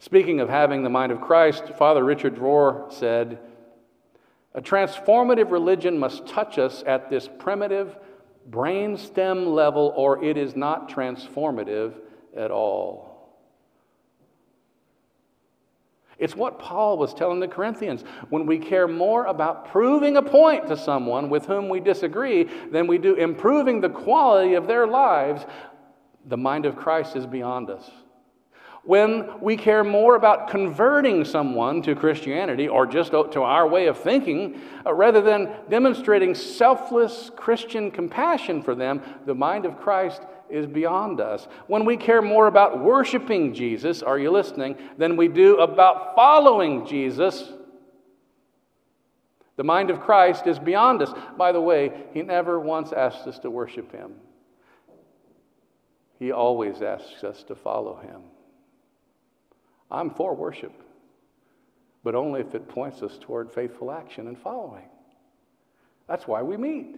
Speaking 0.00 0.40
of 0.40 0.48
having 0.48 0.82
the 0.82 0.90
mind 0.90 1.10
of 1.10 1.20
Christ, 1.20 1.72
Father 1.76 2.04
Richard 2.04 2.36
Rohr 2.36 2.92
said, 2.92 3.38
A 4.54 4.60
transformative 4.60 5.50
religion 5.50 5.98
must 5.98 6.26
touch 6.26 6.58
us 6.58 6.84
at 6.86 7.10
this 7.10 7.28
primitive 7.38 7.96
brainstem 8.50 9.52
level, 9.52 9.92
or 9.96 10.22
it 10.22 10.36
is 10.36 10.54
not 10.54 10.88
transformative 10.88 11.94
at 12.36 12.50
all. 12.50 13.07
It's 16.18 16.34
what 16.34 16.58
Paul 16.58 16.98
was 16.98 17.14
telling 17.14 17.38
the 17.38 17.48
Corinthians. 17.48 18.02
When 18.28 18.44
we 18.44 18.58
care 18.58 18.88
more 18.88 19.26
about 19.26 19.70
proving 19.70 20.16
a 20.16 20.22
point 20.22 20.66
to 20.68 20.76
someone 20.76 21.30
with 21.30 21.46
whom 21.46 21.68
we 21.68 21.78
disagree 21.78 22.44
than 22.44 22.86
we 22.88 22.98
do 22.98 23.14
improving 23.14 23.80
the 23.80 23.88
quality 23.88 24.54
of 24.54 24.66
their 24.66 24.86
lives, 24.86 25.46
the 26.26 26.36
mind 26.36 26.66
of 26.66 26.76
Christ 26.76 27.14
is 27.14 27.26
beyond 27.26 27.70
us. 27.70 27.88
When 28.84 29.40
we 29.40 29.56
care 29.56 29.84
more 29.84 30.16
about 30.16 30.48
converting 30.48 31.24
someone 31.24 31.82
to 31.82 31.94
Christianity 31.94 32.68
or 32.68 32.86
just 32.86 33.12
to 33.12 33.42
our 33.42 33.68
way 33.68 33.86
of 33.86 33.98
thinking, 33.98 34.60
uh, 34.86 34.94
rather 34.94 35.20
than 35.20 35.50
demonstrating 35.68 36.34
selfless 36.34 37.30
Christian 37.36 37.90
compassion 37.90 38.62
for 38.62 38.74
them, 38.74 39.02
the 39.26 39.34
mind 39.34 39.66
of 39.66 39.78
Christ 39.78 40.22
is 40.50 40.66
beyond 40.66 41.20
us. 41.20 41.46
When 41.66 41.84
we 41.84 41.96
care 41.96 42.22
more 42.22 42.46
about 42.46 42.82
worshiping 42.82 43.54
Jesus, 43.54 44.02
are 44.02 44.18
you 44.18 44.30
listening, 44.30 44.76
than 44.96 45.16
we 45.16 45.28
do 45.28 45.58
about 45.58 46.14
following 46.14 46.86
Jesus, 46.86 47.52
the 49.56 49.64
mind 49.64 49.90
of 49.90 50.00
Christ 50.00 50.46
is 50.46 50.58
beyond 50.58 51.02
us. 51.02 51.12
By 51.36 51.52
the 51.52 51.60
way, 51.60 52.04
He 52.14 52.22
never 52.22 52.60
once 52.60 52.92
asked 52.92 53.26
us 53.26 53.38
to 53.40 53.50
worship 53.50 53.92
Him, 53.92 54.14
He 56.18 56.32
always 56.32 56.80
asks 56.80 57.24
us 57.24 57.42
to 57.44 57.54
follow 57.54 57.96
Him. 57.96 58.22
I'm 59.90 60.10
for 60.10 60.34
worship, 60.34 60.72
but 62.04 62.14
only 62.14 62.40
if 62.40 62.54
it 62.54 62.68
points 62.68 63.02
us 63.02 63.18
toward 63.20 63.50
faithful 63.50 63.90
action 63.90 64.28
and 64.28 64.38
following. 64.38 64.84
That's 66.06 66.26
why 66.26 66.42
we 66.42 66.56
meet. 66.56 66.96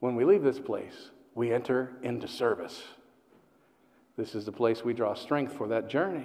When 0.00 0.14
we 0.16 0.24
leave 0.24 0.42
this 0.42 0.58
place, 0.60 1.10
we 1.36 1.52
enter 1.52 1.92
into 2.02 2.26
service. 2.26 2.82
This 4.16 4.34
is 4.34 4.46
the 4.46 4.52
place 4.52 4.82
we 4.82 4.94
draw 4.94 5.14
strength 5.14 5.52
for 5.52 5.68
that 5.68 5.86
journey. 5.86 6.24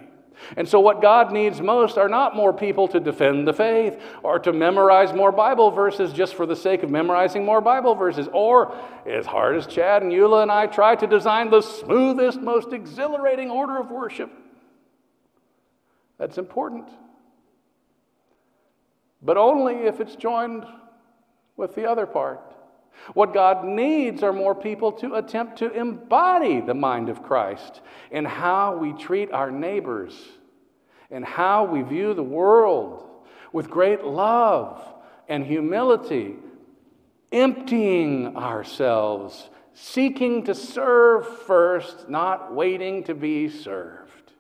And 0.56 0.68
so, 0.68 0.80
what 0.80 1.02
God 1.02 1.34
needs 1.34 1.60
most 1.60 1.98
are 1.98 2.08
not 2.08 2.38
more 2.38 2.54
people 2.54 2.88
to 2.88 3.02
defend 3.02 3.46
the 3.46 3.54
faith 3.54 4.02
or 4.24 4.40
to 4.40 4.54
memorize 4.54 5.14
more 5.14 5.34
Bible 5.34 5.70
verses 5.70 6.14
just 6.14 6.34
for 6.36 6.46
the 6.46 6.56
sake 6.56 6.82
of 6.82 6.90
memorizing 6.90 7.44
more 7.44 7.60
Bible 7.60 7.94
verses, 7.94 8.30
or 8.32 8.74
as 9.06 9.26
hard 9.26 9.58
as 9.58 9.68
Chad 9.68 10.02
and 10.02 10.14
Eula 10.14 10.44
and 10.44 10.52
I 10.52 10.68
try 10.68 10.96
to 10.96 11.06
design 11.06 11.50
the 11.50 11.62
smoothest, 11.62 12.40
most 12.40 12.72
exhilarating 12.72 13.52
order 13.52 13.78
of 13.78 13.92
worship. 13.92 14.32
That's 16.18 16.38
important. 16.38 16.88
But 19.22 19.36
only 19.36 19.74
if 19.76 20.00
it's 20.00 20.16
joined 20.16 20.66
with 21.58 21.76
the 21.76 21.88
other 21.88 22.06
part. 22.06 22.51
What 23.14 23.34
God 23.34 23.66
needs 23.66 24.24
are 24.24 24.34
more 24.34 24.56
people 24.56 24.92
to 24.94 25.16
attempt 25.16 25.58
to 25.60 25.72
embody 25.72 26.62
the 26.62 26.74
mind 26.74 27.10
of 27.10 27.24
Christ 27.24 27.82
in 28.12 28.26
how 28.26 28.78
we 28.78 28.94
treat 28.94 29.32
our 29.32 29.52
neighbors 29.52 30.14
and 31.10 31.26
how 31.26 31.66
we 31.66 31.82
view 31.82 32.14
the 32.14 32.24
world 32.24 33.08
with 33.52 33.70
great 33.70 34.04
love 34.04 34.82
and 35.28 35.46
humility, 35.46 36.36
emptying 37.32 38.38
ourselves, 38.38 39.50
seeking 39.74 40.44
to 40.44 40.56
serve 40.56 41.40
first, 41.40 42.10
not 42.10 42.54
waiting 42.54 43.04
to 43.06 43.16
be 43.16 43.50
served. 43.50 44.34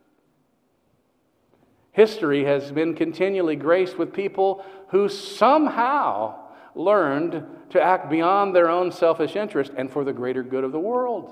History 1.91 2.45
has 2.45 2.71
been 2.71 2.95
continually 2.95 3.55
graced 3.55 3.97
with 3.97 4.13
people 4.13 4.63
who 4.89 5.09
somehow 5.09 6.35
learned 6.73 7.45
to 7.71 7.81
act 7.81 8.09
beyond 8.09 8.55
their 8.55 8.69
own 8.69 8.91
selfish 8.91 9.35
interest 9.35 9.71
and 9.75 9.91
for 9.91 10.03
the 10.03 10.13
greater 10.13 10.43
good 10.43 10.63
of 10.63 10.71
the 10.71 10.79
world. 10.79 11.31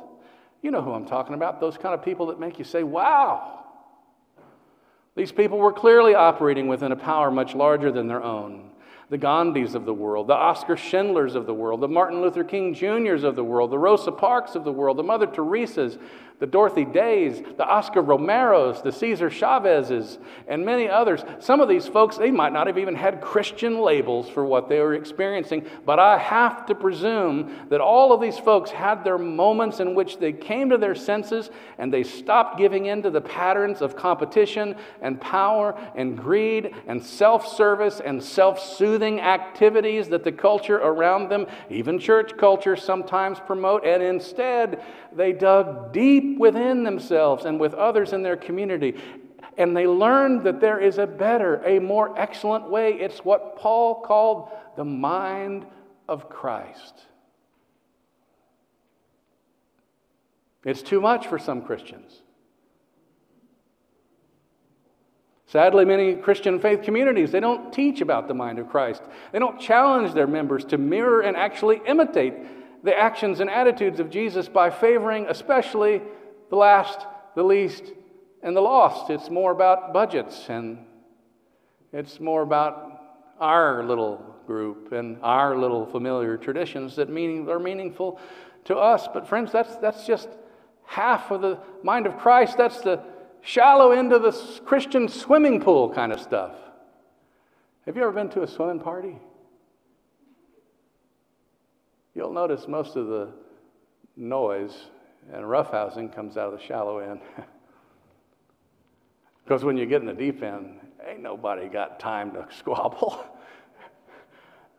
You 0.61 0.71
know 0.71 0.81
who 0.81 0.91
I'm 0.91 1.05
talking 1.05 1.35
about, 1.35 1.59
those 1.59 1.77
kind 1.77 1.93
of 1.93 2.03
people 2.03 2.27
that 2.27 2.39
make 2.39 2.59
you 2.59 2.65
say, 2.65 2.83
wow. 2.83 3.65
These 5.15 5.31
people 5.31 5.57
were 5.57 5.73
clearly 5.73 6.15
operating 6.15 6.67
within 6.67 6.91
a 6.91 6.95
power 6.95 7.31
much 7.31 7.55
larger 7.55 7.91
than 7.91 8.07
their 8.07 8.23
own 8.23 8.68
the 9.09 9.17
Gandhis 9.17 9.73
of 9.73 9.85
the 9.85 9.93
world, 9.93 10.27
the 10.27 10.35
Oscar 10.35 10.77
Schindlers 10.77 11.33
of 11.33 11.47
the 11.47 11.53
world, 11.53 11.81
the 11.81 11.87
Martin 11.87 12.21
Luther 12.21 12.43
King 12.43 12.75
Jr.'s 12.75 13.23
of 13.23 13.35
the 13.35 13.43
world, 13.43 13.71
the 13.71 13.79
Rosa 13.79 14.11
Parks 14.11 14.53
of 14.53 14.63
the 14.63 14.71
world, 14.71 14.97
the 14.97 15.03
Mother 15.03 15.25
Teresa's, 15.25 15.97
the 16.37 16.47
Dorothy 16.47 16.85
Days, 16.85 17.41
the 17.57 17.65
Oscar 17.65 18.01
Romeros, 18.01 18.81
the 18.81 18.93
Cesar 18.93 19.29
Chavez's, 19.29 20.19
and 20.47 20.65
many 20.65 20.87
others. 20.87 21.21
Some 21.39 21.59
of 21.59 21.67
these 21.67 21.85
folks, 21.85 22.15
they 22.15 22.31
might 22.31 22.53
not 22.53 22.67
have 22.67 22.77
even 22.77 22.95
had 22.95 23.19
Christian 23.19 23.81
labels 23.81 24.29
for 24.29 24.45
what 24.45 24.69
they 24.69 24.79
were 24.79 24.93
experiencing, 24.93 25.65
but 25.85 25.99
I 25.99 26.17
have 26.17 26.65
to 26.67 26.75
presume 26.75 27.67
that 27.69 27.81
all 27.81 28.13
of 28.13 28.21
these 28.21 28.39
folks 28.39 28.71
had 28.71 29.03
their 29.03 29.17
moments 29.17 29.81
in 29.81 29.95
which 29.95 30.17
they 30.19 30.31
came 30.31 30.69
to 30.69 30.77
their 30.77 30.95
senses 30.95 31.49
and 31.77 31.91
they 31.91 32.03
stopped 32.03 32.57
giving 32.57 32.85
in 32.85 33.03
to 33.03 33.09
the 33.09 33.19
patterns 33.19 33.81
of 33.81 33.97
competition 33.97 34.75
and 35.01 35.19
power 35.19 35.77
and 35.95 36.17
greed 36.17 36.73
and 36.87 37.03
self 37.03 37.45
service 37.47 37.99
and 37.99 38.23
self 38.23 38.63
soothing 38.63 38.98
activities 39.03 40.09
that 40.09 40.23
the 40.23 40.31
culture 40.31 40.77
around 40.77 41.29
them, 41.29 41.47
even 41.69 41.99
church 41.99 42.37
culture, 42.37 42.75
sometimes 42.75 43.39
promote, 43.39 43.85
and 43.85 44.03
instead 44.03 44.83
they 45.11 45.31
dug 45.31 45.93
deep 45.93 46.37
within 46.37 46.83
themselves 46.83 47.45
and 47.45 47.59
with 47.59 47.73
others 47.73 48.13
in 48.13 48.23
their 48.23 48.37
community. 48.37 48.95
And 49.57 49.75
they 49.75 49.87
learned 49.87 50.43
that 50.43 50.61
there 50.61 50.79
is 50.79 50.97
a 50.97 51.07
better, 51.07 51.61
a 51.65 51.79
more 51.79 52.17
excellent 52.17 52.69
way. 52.69 52.93
It's 52.93 53.19
what 53.19 53.57
Paul 53.57 54.01
called 54.01 54.49
the 54.75 54.85
mind 54.85 55.65
of 56.07 56.29
Christ. 56.29 57.05
It's 60.63 60.81
too 60.81 60.99
much 60.99 61.27
for 61.27 61.39
some 61.39 61.61
Christians. 61.61 62.21
Sadly, 65.51 65.83
many 65.83 66.13
Christian 66.13 66.59
faith 66.59 66.83
communities, 66.83 67.31
they 67.31 67.39
don't 67.39 67.73
teach 67.73 68.01
about 68.01 68.27
the 68.27 68.35
mind 68.35 68.59
of 68.59 68.69
Christ. 68.69 69.01
They 69.31 69.39
don't 69.39 69.59
challenge 69.59 70.13
their 70.13 70.27
members 70.27 70.63
to 70.65 70.77
mirror 70.77 71.21
and 71.21 71.35
actually 71.35 71.81
imitate 71.87 72.35
the 72.83 72.95
actions 72.95 73.39
and 73.39 73.49
attitudes 73.49 73.99
of 73.99 74.11
Jesus 74.11 74.47
by 74.47 74.69
favoring 74.69 75.25
especially 75.27 76.03
the 76.51 76.55
last, 76.55 77.07
the 77.35 77.41
least, 77.41 77.83
and 78.43 78.55
the 78.55 78.61
lost. 78.61 79.09
It's 79.09 79.31
more 79.31 79.51
about 79.51 79.91
budgets 79.91 80.49
and 80.49 80.85
it's 81.91 82.19
more 82.19 82.43
about 82.43 83.01
our 83.39 83.83
little 83.83 84.23
group 84.45 84.91
and 84.91 85.17
our 85.23 85.57
little 85.57 85.87
familiar 85.87 86.37
traditions 86.37 86.95
that 86.97 87.09
meaning, 87.09 87.49
are 87.49 87.59
meaningful 87.59 88.19
to 88.65 88.77
us. 88.77 89.07
But, 89.11 89.27
friends, 89.27 89.51
that's, 89.51 89.75
that's 89.77 90.05
just 90.05 90.29
half 90.85 91.31
of 91.31 91.41
the 91.41 91.57
mind 91.81 92.05
of 92.05 92.19
Christ. 92.19 92.55
That's 92.55 92.81
the 92.81 93.01
shallow 93.41 93.91
end 93.91 94.13
of 94.13 94.21
the 94.21 94.31
Christian 94.65 95.07
swimming 95.07 95.61
pool 95.61 95.89
kind 95.89 96.11
of 96.11 96.19
stuff. 96.19 96.53
Have 97.85 97.95
you 97.95 98.03
ever 98.03 98.11
been 98.11 98.29
to 98.29 98.43
a 98.43 98.47
swimming 98.47 98.79
party? 98.79 99.17
You'll 102.13 102.33
notice 102.33 102.67
most 102.67 102.95
of 102.95 103.07
the 103.07 103.29
noise 104.15 104.73
and 105.31 105.43
roughhousing 105.43 106.13
comes 106.13 106.37
out 106.37 106.53
of 106.53 106.59
the 106.59 106.65
shallow 106.65 106.99
end. 106.99 107.21
because 109.43 109.63
when 109.63 109.77
you 109.77 109.85
get 109.85 110.01
in 110.01 110.07
the 110.07 110.13
deep 110.13 110.43
end, 110.43 110.79
ain't 111.07 111.21
nobody 111.21 111.67
got 111.67 111.99
time 111.99 112.31
to 112.31 112.47
squabble. 112.57 113.23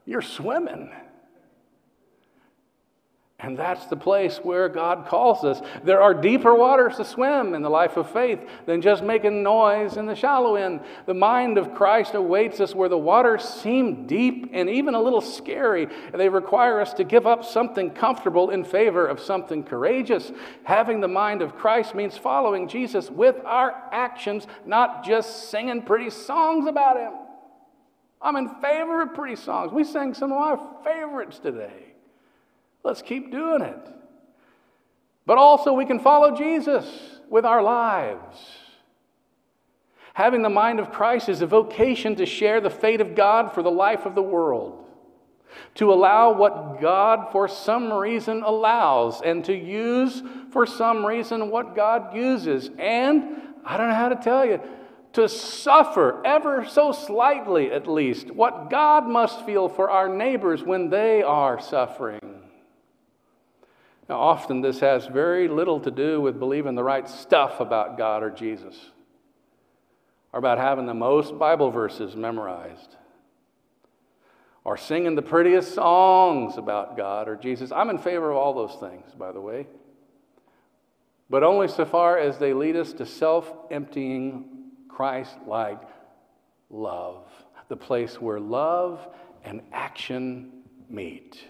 You're 0.06 0.22
swimming. 0.22 0.90
And 3.50 3.58
that's 3.58 3.86
the 3.86 3.96
place 3.96 4.38
where 4.38 4.68
God 4.68 5.08
calls 5.08 5.42
us. 5.42 5.60
There 5.82 6.00
are 6.00 6.14
deeper 6.14 6.54
waters 6.54 6.98
to 6.98 7.04
swim 7.04 7.52
in 7.52 7.62
the 7.62 7.68
life 7.68 7.96
of 7.96 8.08
faith 8.08 8.38
than 8.64 8.80
just 8.80 9.02
making 9.02 9.42
noise 9.42 9.96
in 9.96 10.06
the 10.06 10.14
shallow 10.14 10.54
end. 10.54 10.82
The 11.06 11.14
mind 11.14 11.58
of 11.58 11.74
Christ 11.74 12.14
awaits 12.14 12.60
us 12.60 12.76
where 12.76 12.88
the 12.88 12.96
waters 12.96 13.42
seem 13.42 14.06
deep 14.06 14.50
and 14.52 14.70
even 14.70 14.94
a 14.94 15.02
little 15.02 15.20
scary. 15.20 15.88
They 16.14 16.28
require 16.28 16.80
us 16.80 16.94
to 16.94 17.02
give 17.02 17.26
up 17.26 17.44
something 17.44 17.90
comfortable 17.90 18.50
in 18.50 18.62
favor 18.62 19.04
of 19.04 19.18
something 19.18 19.64
courageous. 19.64 20.30
Having 20.62 21.00
the 21.00 21.08
mind 21.08 21.42
of 21.42 21.56
Christ 21.56 21.96
means 21.96 22.16
following 22.16 22.68
Jesus 22.68 23.10
with 23.10 23.34
our 23.44 23.74
actions, 23.90 24.46
not 24.64 25.04
just 25.04 25.50
singing 25.50 25.82
pretty 25.82 26.10
songs 26.10 26.68
about 26.68 26.96
Him. 26.96 27.14
I'm 28.22 28.36
in 28.36 28.48
favor 28.60 29.02
of 29.02 29.12
pretty 29.12 29.34
songs. 29.34 29.72
We 29.72 29.82
sang 29.82 30.14
some 30.14 30.30
of 30.30 30.38
my 30.38 30.84
favorites 30.84 31.40
today. 31.40 31.89
Let's 32.82 33.02
keep 33.02 33.30
doing 33.30 33.62
it. 33.62 33.88
But 35.26 35.38
also, 35.38 35.72
we 35.72 35.84
can 35.84 36.00
follow 36.00 36.36
Jesus 36.36 36.86
with 37.28 37.44
our 37.44 37.62
lives. 37.62 38.38
Having 40.14 40.42
the 40.42 40.48
mind 40.48 40.80
of 40.80 40.90
Christ 40.90 41.28
is 41.28 41.40
a 41.40 41.46
vocation 41.46 42.16
to 42.16 42.26
share 42.26 42.60
the 42.60 42.70
fate 42.70 43.00
of 43.00 43.14
God 43.14 43.52
for 43.52 43.62
the 43.62 43.70
life 43.70 44.06
of 44.06 44.14
the 44.14 44.22
world, 44.22 44.84
to 45.76 45.92
allow 45.92 46.32
what 46.32 46.80
God 46.80 47.30
for 47.30 47.46
some 47.46 47.92
reason 47.92 48.42
allows, 48.42 49.20
and 49.22 49.44
to 49.44 49.54
use 49.54 50.22
for 50.50 50.66
some 50.66 51.06
reason 51.06 51.50
what 51.50 51.76
God 51.76 52.14
uses. 52.14 52.70
And 52.78 53.36
I 53.64 53.76
don't 53.76 53.88
know 53.88 53.94
how 53.94 54.08
to 54.08 54.16
tell 54.16 54.44
you, 54.44 54.60
to 55.12 55.28
suffer 55.28 56.24
ever 56.24 56.64
so 56.66 56.92
slightly 56.92 57.70
at 57.70 57.86
least 57.86 58.30
what 58.30 58.68
God 58.68 59.06
must 59.06 59.46
feel 59.46 59.68
for 59.68 59.90
our 59.90 60.08
neighbors 60.08 60.62
when 60.62 60.90
they 60.90 61.22
are 61.22 61.60
suffering. 61.60 62.20
Now, 64.10 64.18
often 64.18 64.60
this 64.60 64.80
has 64.80 65.06
very 65.06 65.46
little 65.46 65.78
to 65.78 65.90
do 65.92 66.20
with 66.20 66.40
believing 66.40 66.74
the 66.74 66.82
right 66.82 67.08
stuff 67.08 67.60
about 67.60 67.96
God 67.96 68.24
or 68.24 68.30
Jesus, 68.30 68.76
or 70.32 70.40
about 70.40 70.58
having 70.58 70.86
the 70.86 70.94
most 70.94 71.38
Bible 71.38 71.70
verses 71.70 72.16
memorized, 72.16 72.96
or 74.64 74.76
singing 74.76 75.14
the 75.14 75.22
prettiest 75.22 75.74
songs 75.74 76.58
about 76.58 76.96
God 76.96 77.28
or 77.28 77.36
Jesus. 77.36 77.70
I'm 77.70 77.88
in 77.88 77.98
favor 77.98 78.32
of 78.32 78.36
all 78.36 78.52
those 78.52 78.80
things, 78.80 79.14
by 79.16 79.30
the 79.30 79.40
way, 79.40 79.68
but 81.30 81.44
only 81.44 81.68
so 81.68 81.84
far 81.84 82.18
as 82.18 82.36
they 82.36 82.52
lead 82.52 82.74
us 82.74 82.92
to 82.94 83.06
self 83.06 83.48
emptying, 83.70 84.72
Christ 84.88 85.36
like 85.46 85.82
love, 86.68 87.28
the 87.68 87.76
place 87.76 88.20
where 88.20 88.40
love 88.40 89.06
and 89.44 89.60
action 89.72 90.50
meet 90.88 91.44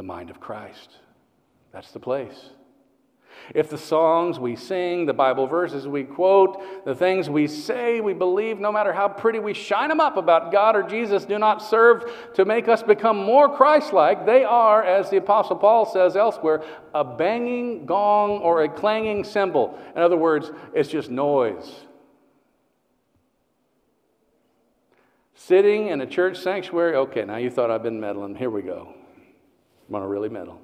the 0.00 0.06
mind 0.06 0.30
of 0.30 0.40
Christ. 0.40 0.96
That's 1.74 1.90
the 1.90 2.00
place. 2.00 2.48
If 3.54 3.68
the 3.68 3.76
songs 3.76 4.38
we 4.38 4.56
sing, 4.56 5.04
the 5.04 5.12
Bible 5.12 5.46
verses 5.46 5.86
we 5.86 6.04
quote, 6.04 6.86
the 6.86 6.94
things 6.94 7.28
we 7.28 7.46
say, 7.46 8.00
we 8.00 8.14
believe, 8.14 8.58
no 8.58 8.72
matter 8.72 8.94
how 8.94 9.08
pretty 9.08 9.40
we 9.40 9.52
shine 9.52 9.90
them 9.90 10.00
up 10.00 10.16
about 10.16 10.52
God 10.52 10.74
or 10.74 10.82
Jesus, 10.82 11.26
do 11.26 11.38
not 11.38 11.60
serve 11.60 12.10
to 12.32 12.46
make 12.46 12.66
us 12.66 12.82
become 12.82 13.18
more 13.18 13.54
Christ 13.54 13.92
like, 13.92 14.24
they 14.24 14.42
are, 14.42 14.82
as 14.82 15.10
the 15.10 15.18
Apostle 15.18 15.56
Paul 15.56 15.84
says 15.84 16.16
elsewhere, 16.16 16.64
a 16.94 17.04
banging 17.04 17.84
gong 17.84 18.38
or 18.38 18.62
a 18.62 18.70
clanging 18.70 19.22
cymbal. 19.22 19.78
In 19.94 20.00
other 20.00 20.16
words, 20.16 20.50
it's 20.72 20.88
just 20.88 21.10
noise. 21.10 21.70
Sitting 25.34 25.88
in 25.88 26.00
a 26.00 26.06
church 26.06 26.38
sanctuary, 26.38 26.96
okay, 26.96 27.26
now 27.26 27.36
you 27.36 27.50
thought 27.50 27.70
I've 27.70 27.82
been 27.82 28.00
meddling. 28.00 28.34
Here 28.34 28.48
we 28.48 28.62
go. 28.62 28.94
I'm 29.90 29.94
going 29.94 30.04
to 30.04 30.08
really 30.08 30.28
meddle. 30.28 30.60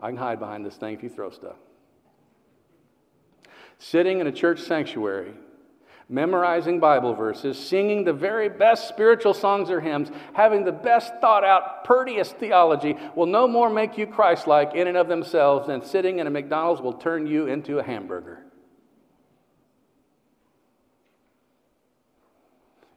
I 0.00 0.08
can 0.08 0.16
hide 0.16 0.38
behind 0.38 0.64
this 0.64 0.74
thing 0.74 0.94
if 0.94 1.02
you 1.02 1.10
throw 1.10 1.28
stuff. 1.28 1.56
Sitting 3.78 4.20
in 4.20 4.26
a 4.26 4.32
church 4.32 4.60
sanctuary, 4.60 5.34
memorizing 6.08 6.80
Bible 6.80 7.12
verses, 7.12 7.58
singing 7.58 8.04
the 8.04 8.12
very 8.14 8.48
best 8.48 8.88
spiritual 8.88 9.34
songs 9.34 9.68
or 9.68 9.82
hymns, 9.82 10.10
having 10.32 10.64
the 10.64 10.72
best 10.72 11.12
thought 11.20 11.44
out, 11.44 11.84
purtiest 11.84 12.38
theology 12.38 12.96
will 13.14 13.26
no 13.26 13.46
more 13.46 13.68
make 13.68 13.98
you 13.98 14.06
Christ 14.06 14.46
like 14.46 14.74
in 14.74 14.88
and 14.88 14.96
of 14.96 15.08
themselves 15.08 15.66
than 15.66 15.84
sitting 15.84 16.20
in 16.20 16.26
a 16.26 16.30
McDonald's 16.30 16.80
will 16.80 16.94
turn 16.94 17.26
you 17.26 17.48
into 17.48 17.78
a 17.78 17.82
hamburger. 17.82 18.42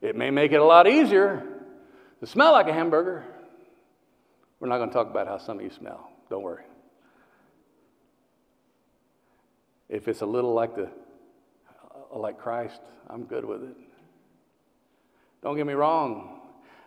It 0.02 0.16
may 0.16 0.32
make 0.32 0.54
it 0.54 0.62
a 0.62 0.66
lot 0.66 0.88
easier 0.88 1.46
to 2.22 2.26
smell 2.26 2.54
like 2.54 2.70
a 2.70 2.74
hamburger. 2.74 3.26
We're 4.60 4.70
not 4.70 4.78
going 4.78 4.90
to 4.90 4.94
talk 4.94 5.10
about 5.10 5.28
how 5.28 5.38
some 5.38 5.58
of 5.58 5.64
you 5.64 5.72
smell. 5.72 6.10
Don't 6.30 6.42
worry. 6.42 6.64
If 9.90 10.08
it's 10.08 10.22
a 10.22 10.26
little 10.26 10.54
like 10.54 10.76
the 10.76 10.90
uh, 12.14 12.18
like 12.18 12.40
Christ, 12.40 12.82
I'm 13.10 13.24
good 13.24 13.46
with 13.46 13.64
it. 13.64 13.76
Don't 15.44 15.56
get 15.56 15.68
me 15.68 15.74
wrong. 15.74 16.40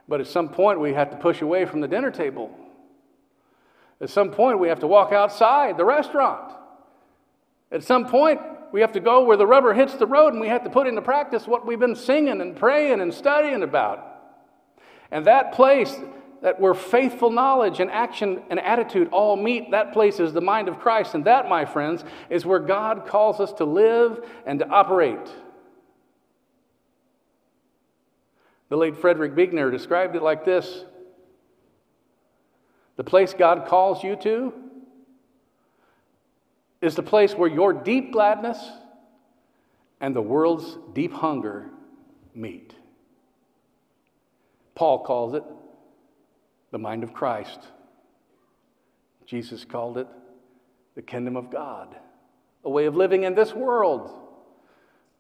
But 0.09 0.21
at 0.21 0.27
some 0.27 0.49
point, 0.49 0.81
we 0.81 0.95
have 0.95 1.11
to 1.11 1.17
push 1.17 1.43
away 1.43 1.67
from 1.67 1.81
the 1.81 1.89
dinner 1.89 2.11
table. 2.11 2.51
At 4.01 4.11
some 4.11 4.31
point, 4.31 4.59
we 4.59 4.69
have 4.69 4.81
to 4.81 4.87
walk 4.87 5.13
outside 5.13 5.77
the 5.77 5.85
restaurant. 5.85 6.55
At 7.71 7.85
some 7.85 8.07
point, 8.07 8.41
we 8.73 8.81
have 8.81 8.93
to 8.93 9.01
go 9.01 9.25
where 9.25 9.37
the 9.37 9.47
rubber 9.47 9.75
hits 9.75 9.95
the 9.95 10.07
road 10.07 10.33
and 10.33 10.41
we 10.41 10.49
have 10.49 10.65
to 10.65 10.71
put 10.71 10.87
into 10.87 11.03
practice 11.03 11.47
what 11.47 11.67
we've 11.67 11.79
been 11.79 11.97
singing 11.97 12.41
and 12.41 12.57
praying 12.57 13.01
and 13.01 13.13
studying 13.13 13.63
about. 13.63 14.05
And 15.11 15.27
that 15.27 15.53
place 15.53 15.95
that 16.41 16.61
where 16.61 16.75
faithful 16.75 17.31
knowledge 17.31 17.81
and 17.81 17.91
action 17.91 18.43
and 18.51 18.61
attitude 18.61 19.09
all 19.11 19.37
meet, 19.37 19.71
that 19.73 19.93
place 19.93 20.21
is 20.21 20.33
the 20.33 20.41
mind 20.41 20.69
of 20.69 20.79
Christ. 20.79 21.15
And 21.15 21.25
that, 21.25 21.49
my 21.49 21.65
friends, 21.65 22.05
is 22.31 22.47
where 22.47 22.61
God 22.61 23.07
calls 23.07 23.41
us 23.41 23.53
to 23.55 23.65
live 23.65 24.25
and 24.47 24.59
to 24.61 24.69
operate. 24.69 25.29
The 28.69 28.77
late 28.77 28.97
Frederick 28.97 29.35
Buechner 29.35 29.71
described 29.71 30.15
it 30.15 30.23
like 30.23 30.45
this 30.45 30.85
The 32.97 33.05
place 33.05 33.35
God 33.35 33.67
calls 33.67 34.05
you 34.05 34.15
to 34.17 34.53
is 36.81 36.95
the 36.95 37.03
place 37.03 37.35
where 37.35 37.51
your 37.51 37.73
deep 37.73 38.13
gladness 38.13 38.59
and 40.01 40.15
the 40.15 40.23
world's 40.23 40.79
deep 40.93 41.13
hunger 41.13 41.71
meet. 42.35 42.73
Paul 44.77 45.01
calls 45.01 45.35
it 45.35 45.43
the 46.71 46.79
mind 46.79 47.03
of 47.03 47.13
Christ. 47.13 47.61
Jesus 49.27 49.65
called 49.65 49.99
it 49.99 50.09
the 50.95 51.03
kingdom 51.03 51.37
of 51.37 51.51
God, 51.51 51.95
a 52.65 52.71
way 52.71 52.87
of 52.87 52.97
living 52.97 53.23
in 53.23 53.35
this 53.35 53.53
world 53.55 54.11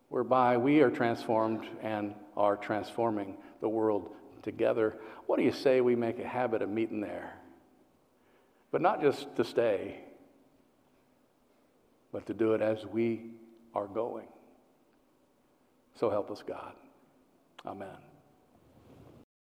whereby 0.09 0.57
we 0.57 0.81
are 0.81 0.91
transformed 0.91 1.67
and 1.83 2.15
are 2.37 2.57
transforming 2.57 3.37
the 3.61 3.69
world 3.69 4.11
together. 4.43 4.97
What 5.27 5.39
do 5.39 5.45
you 5.45 5.53
say 5.53 5.81
we 5.81 5.95
make 5.95 6.19
a 6.19 6.27
habit 6.27 6.63
of 6.63 6.71
meeting 6.71 7.01
there? 7.01 7.35
But 8.71 8.83
not 8.83 9.01
just 9.01 9.35
to 9.37 9.45
stay, 9.45 10.01
but 12.13 12.27
to 12.27 12.35
do 12.35 12.55
it 12.55 12.63
as 12.63 12.85
we 12.87 13.31
are 13.75 13.87
going. 13.87 14.29
So 16.01 16.11
help 16.11 16.31
us, 16.31 16.43
God. 16.47 16.73
Amen. 17.67 18.08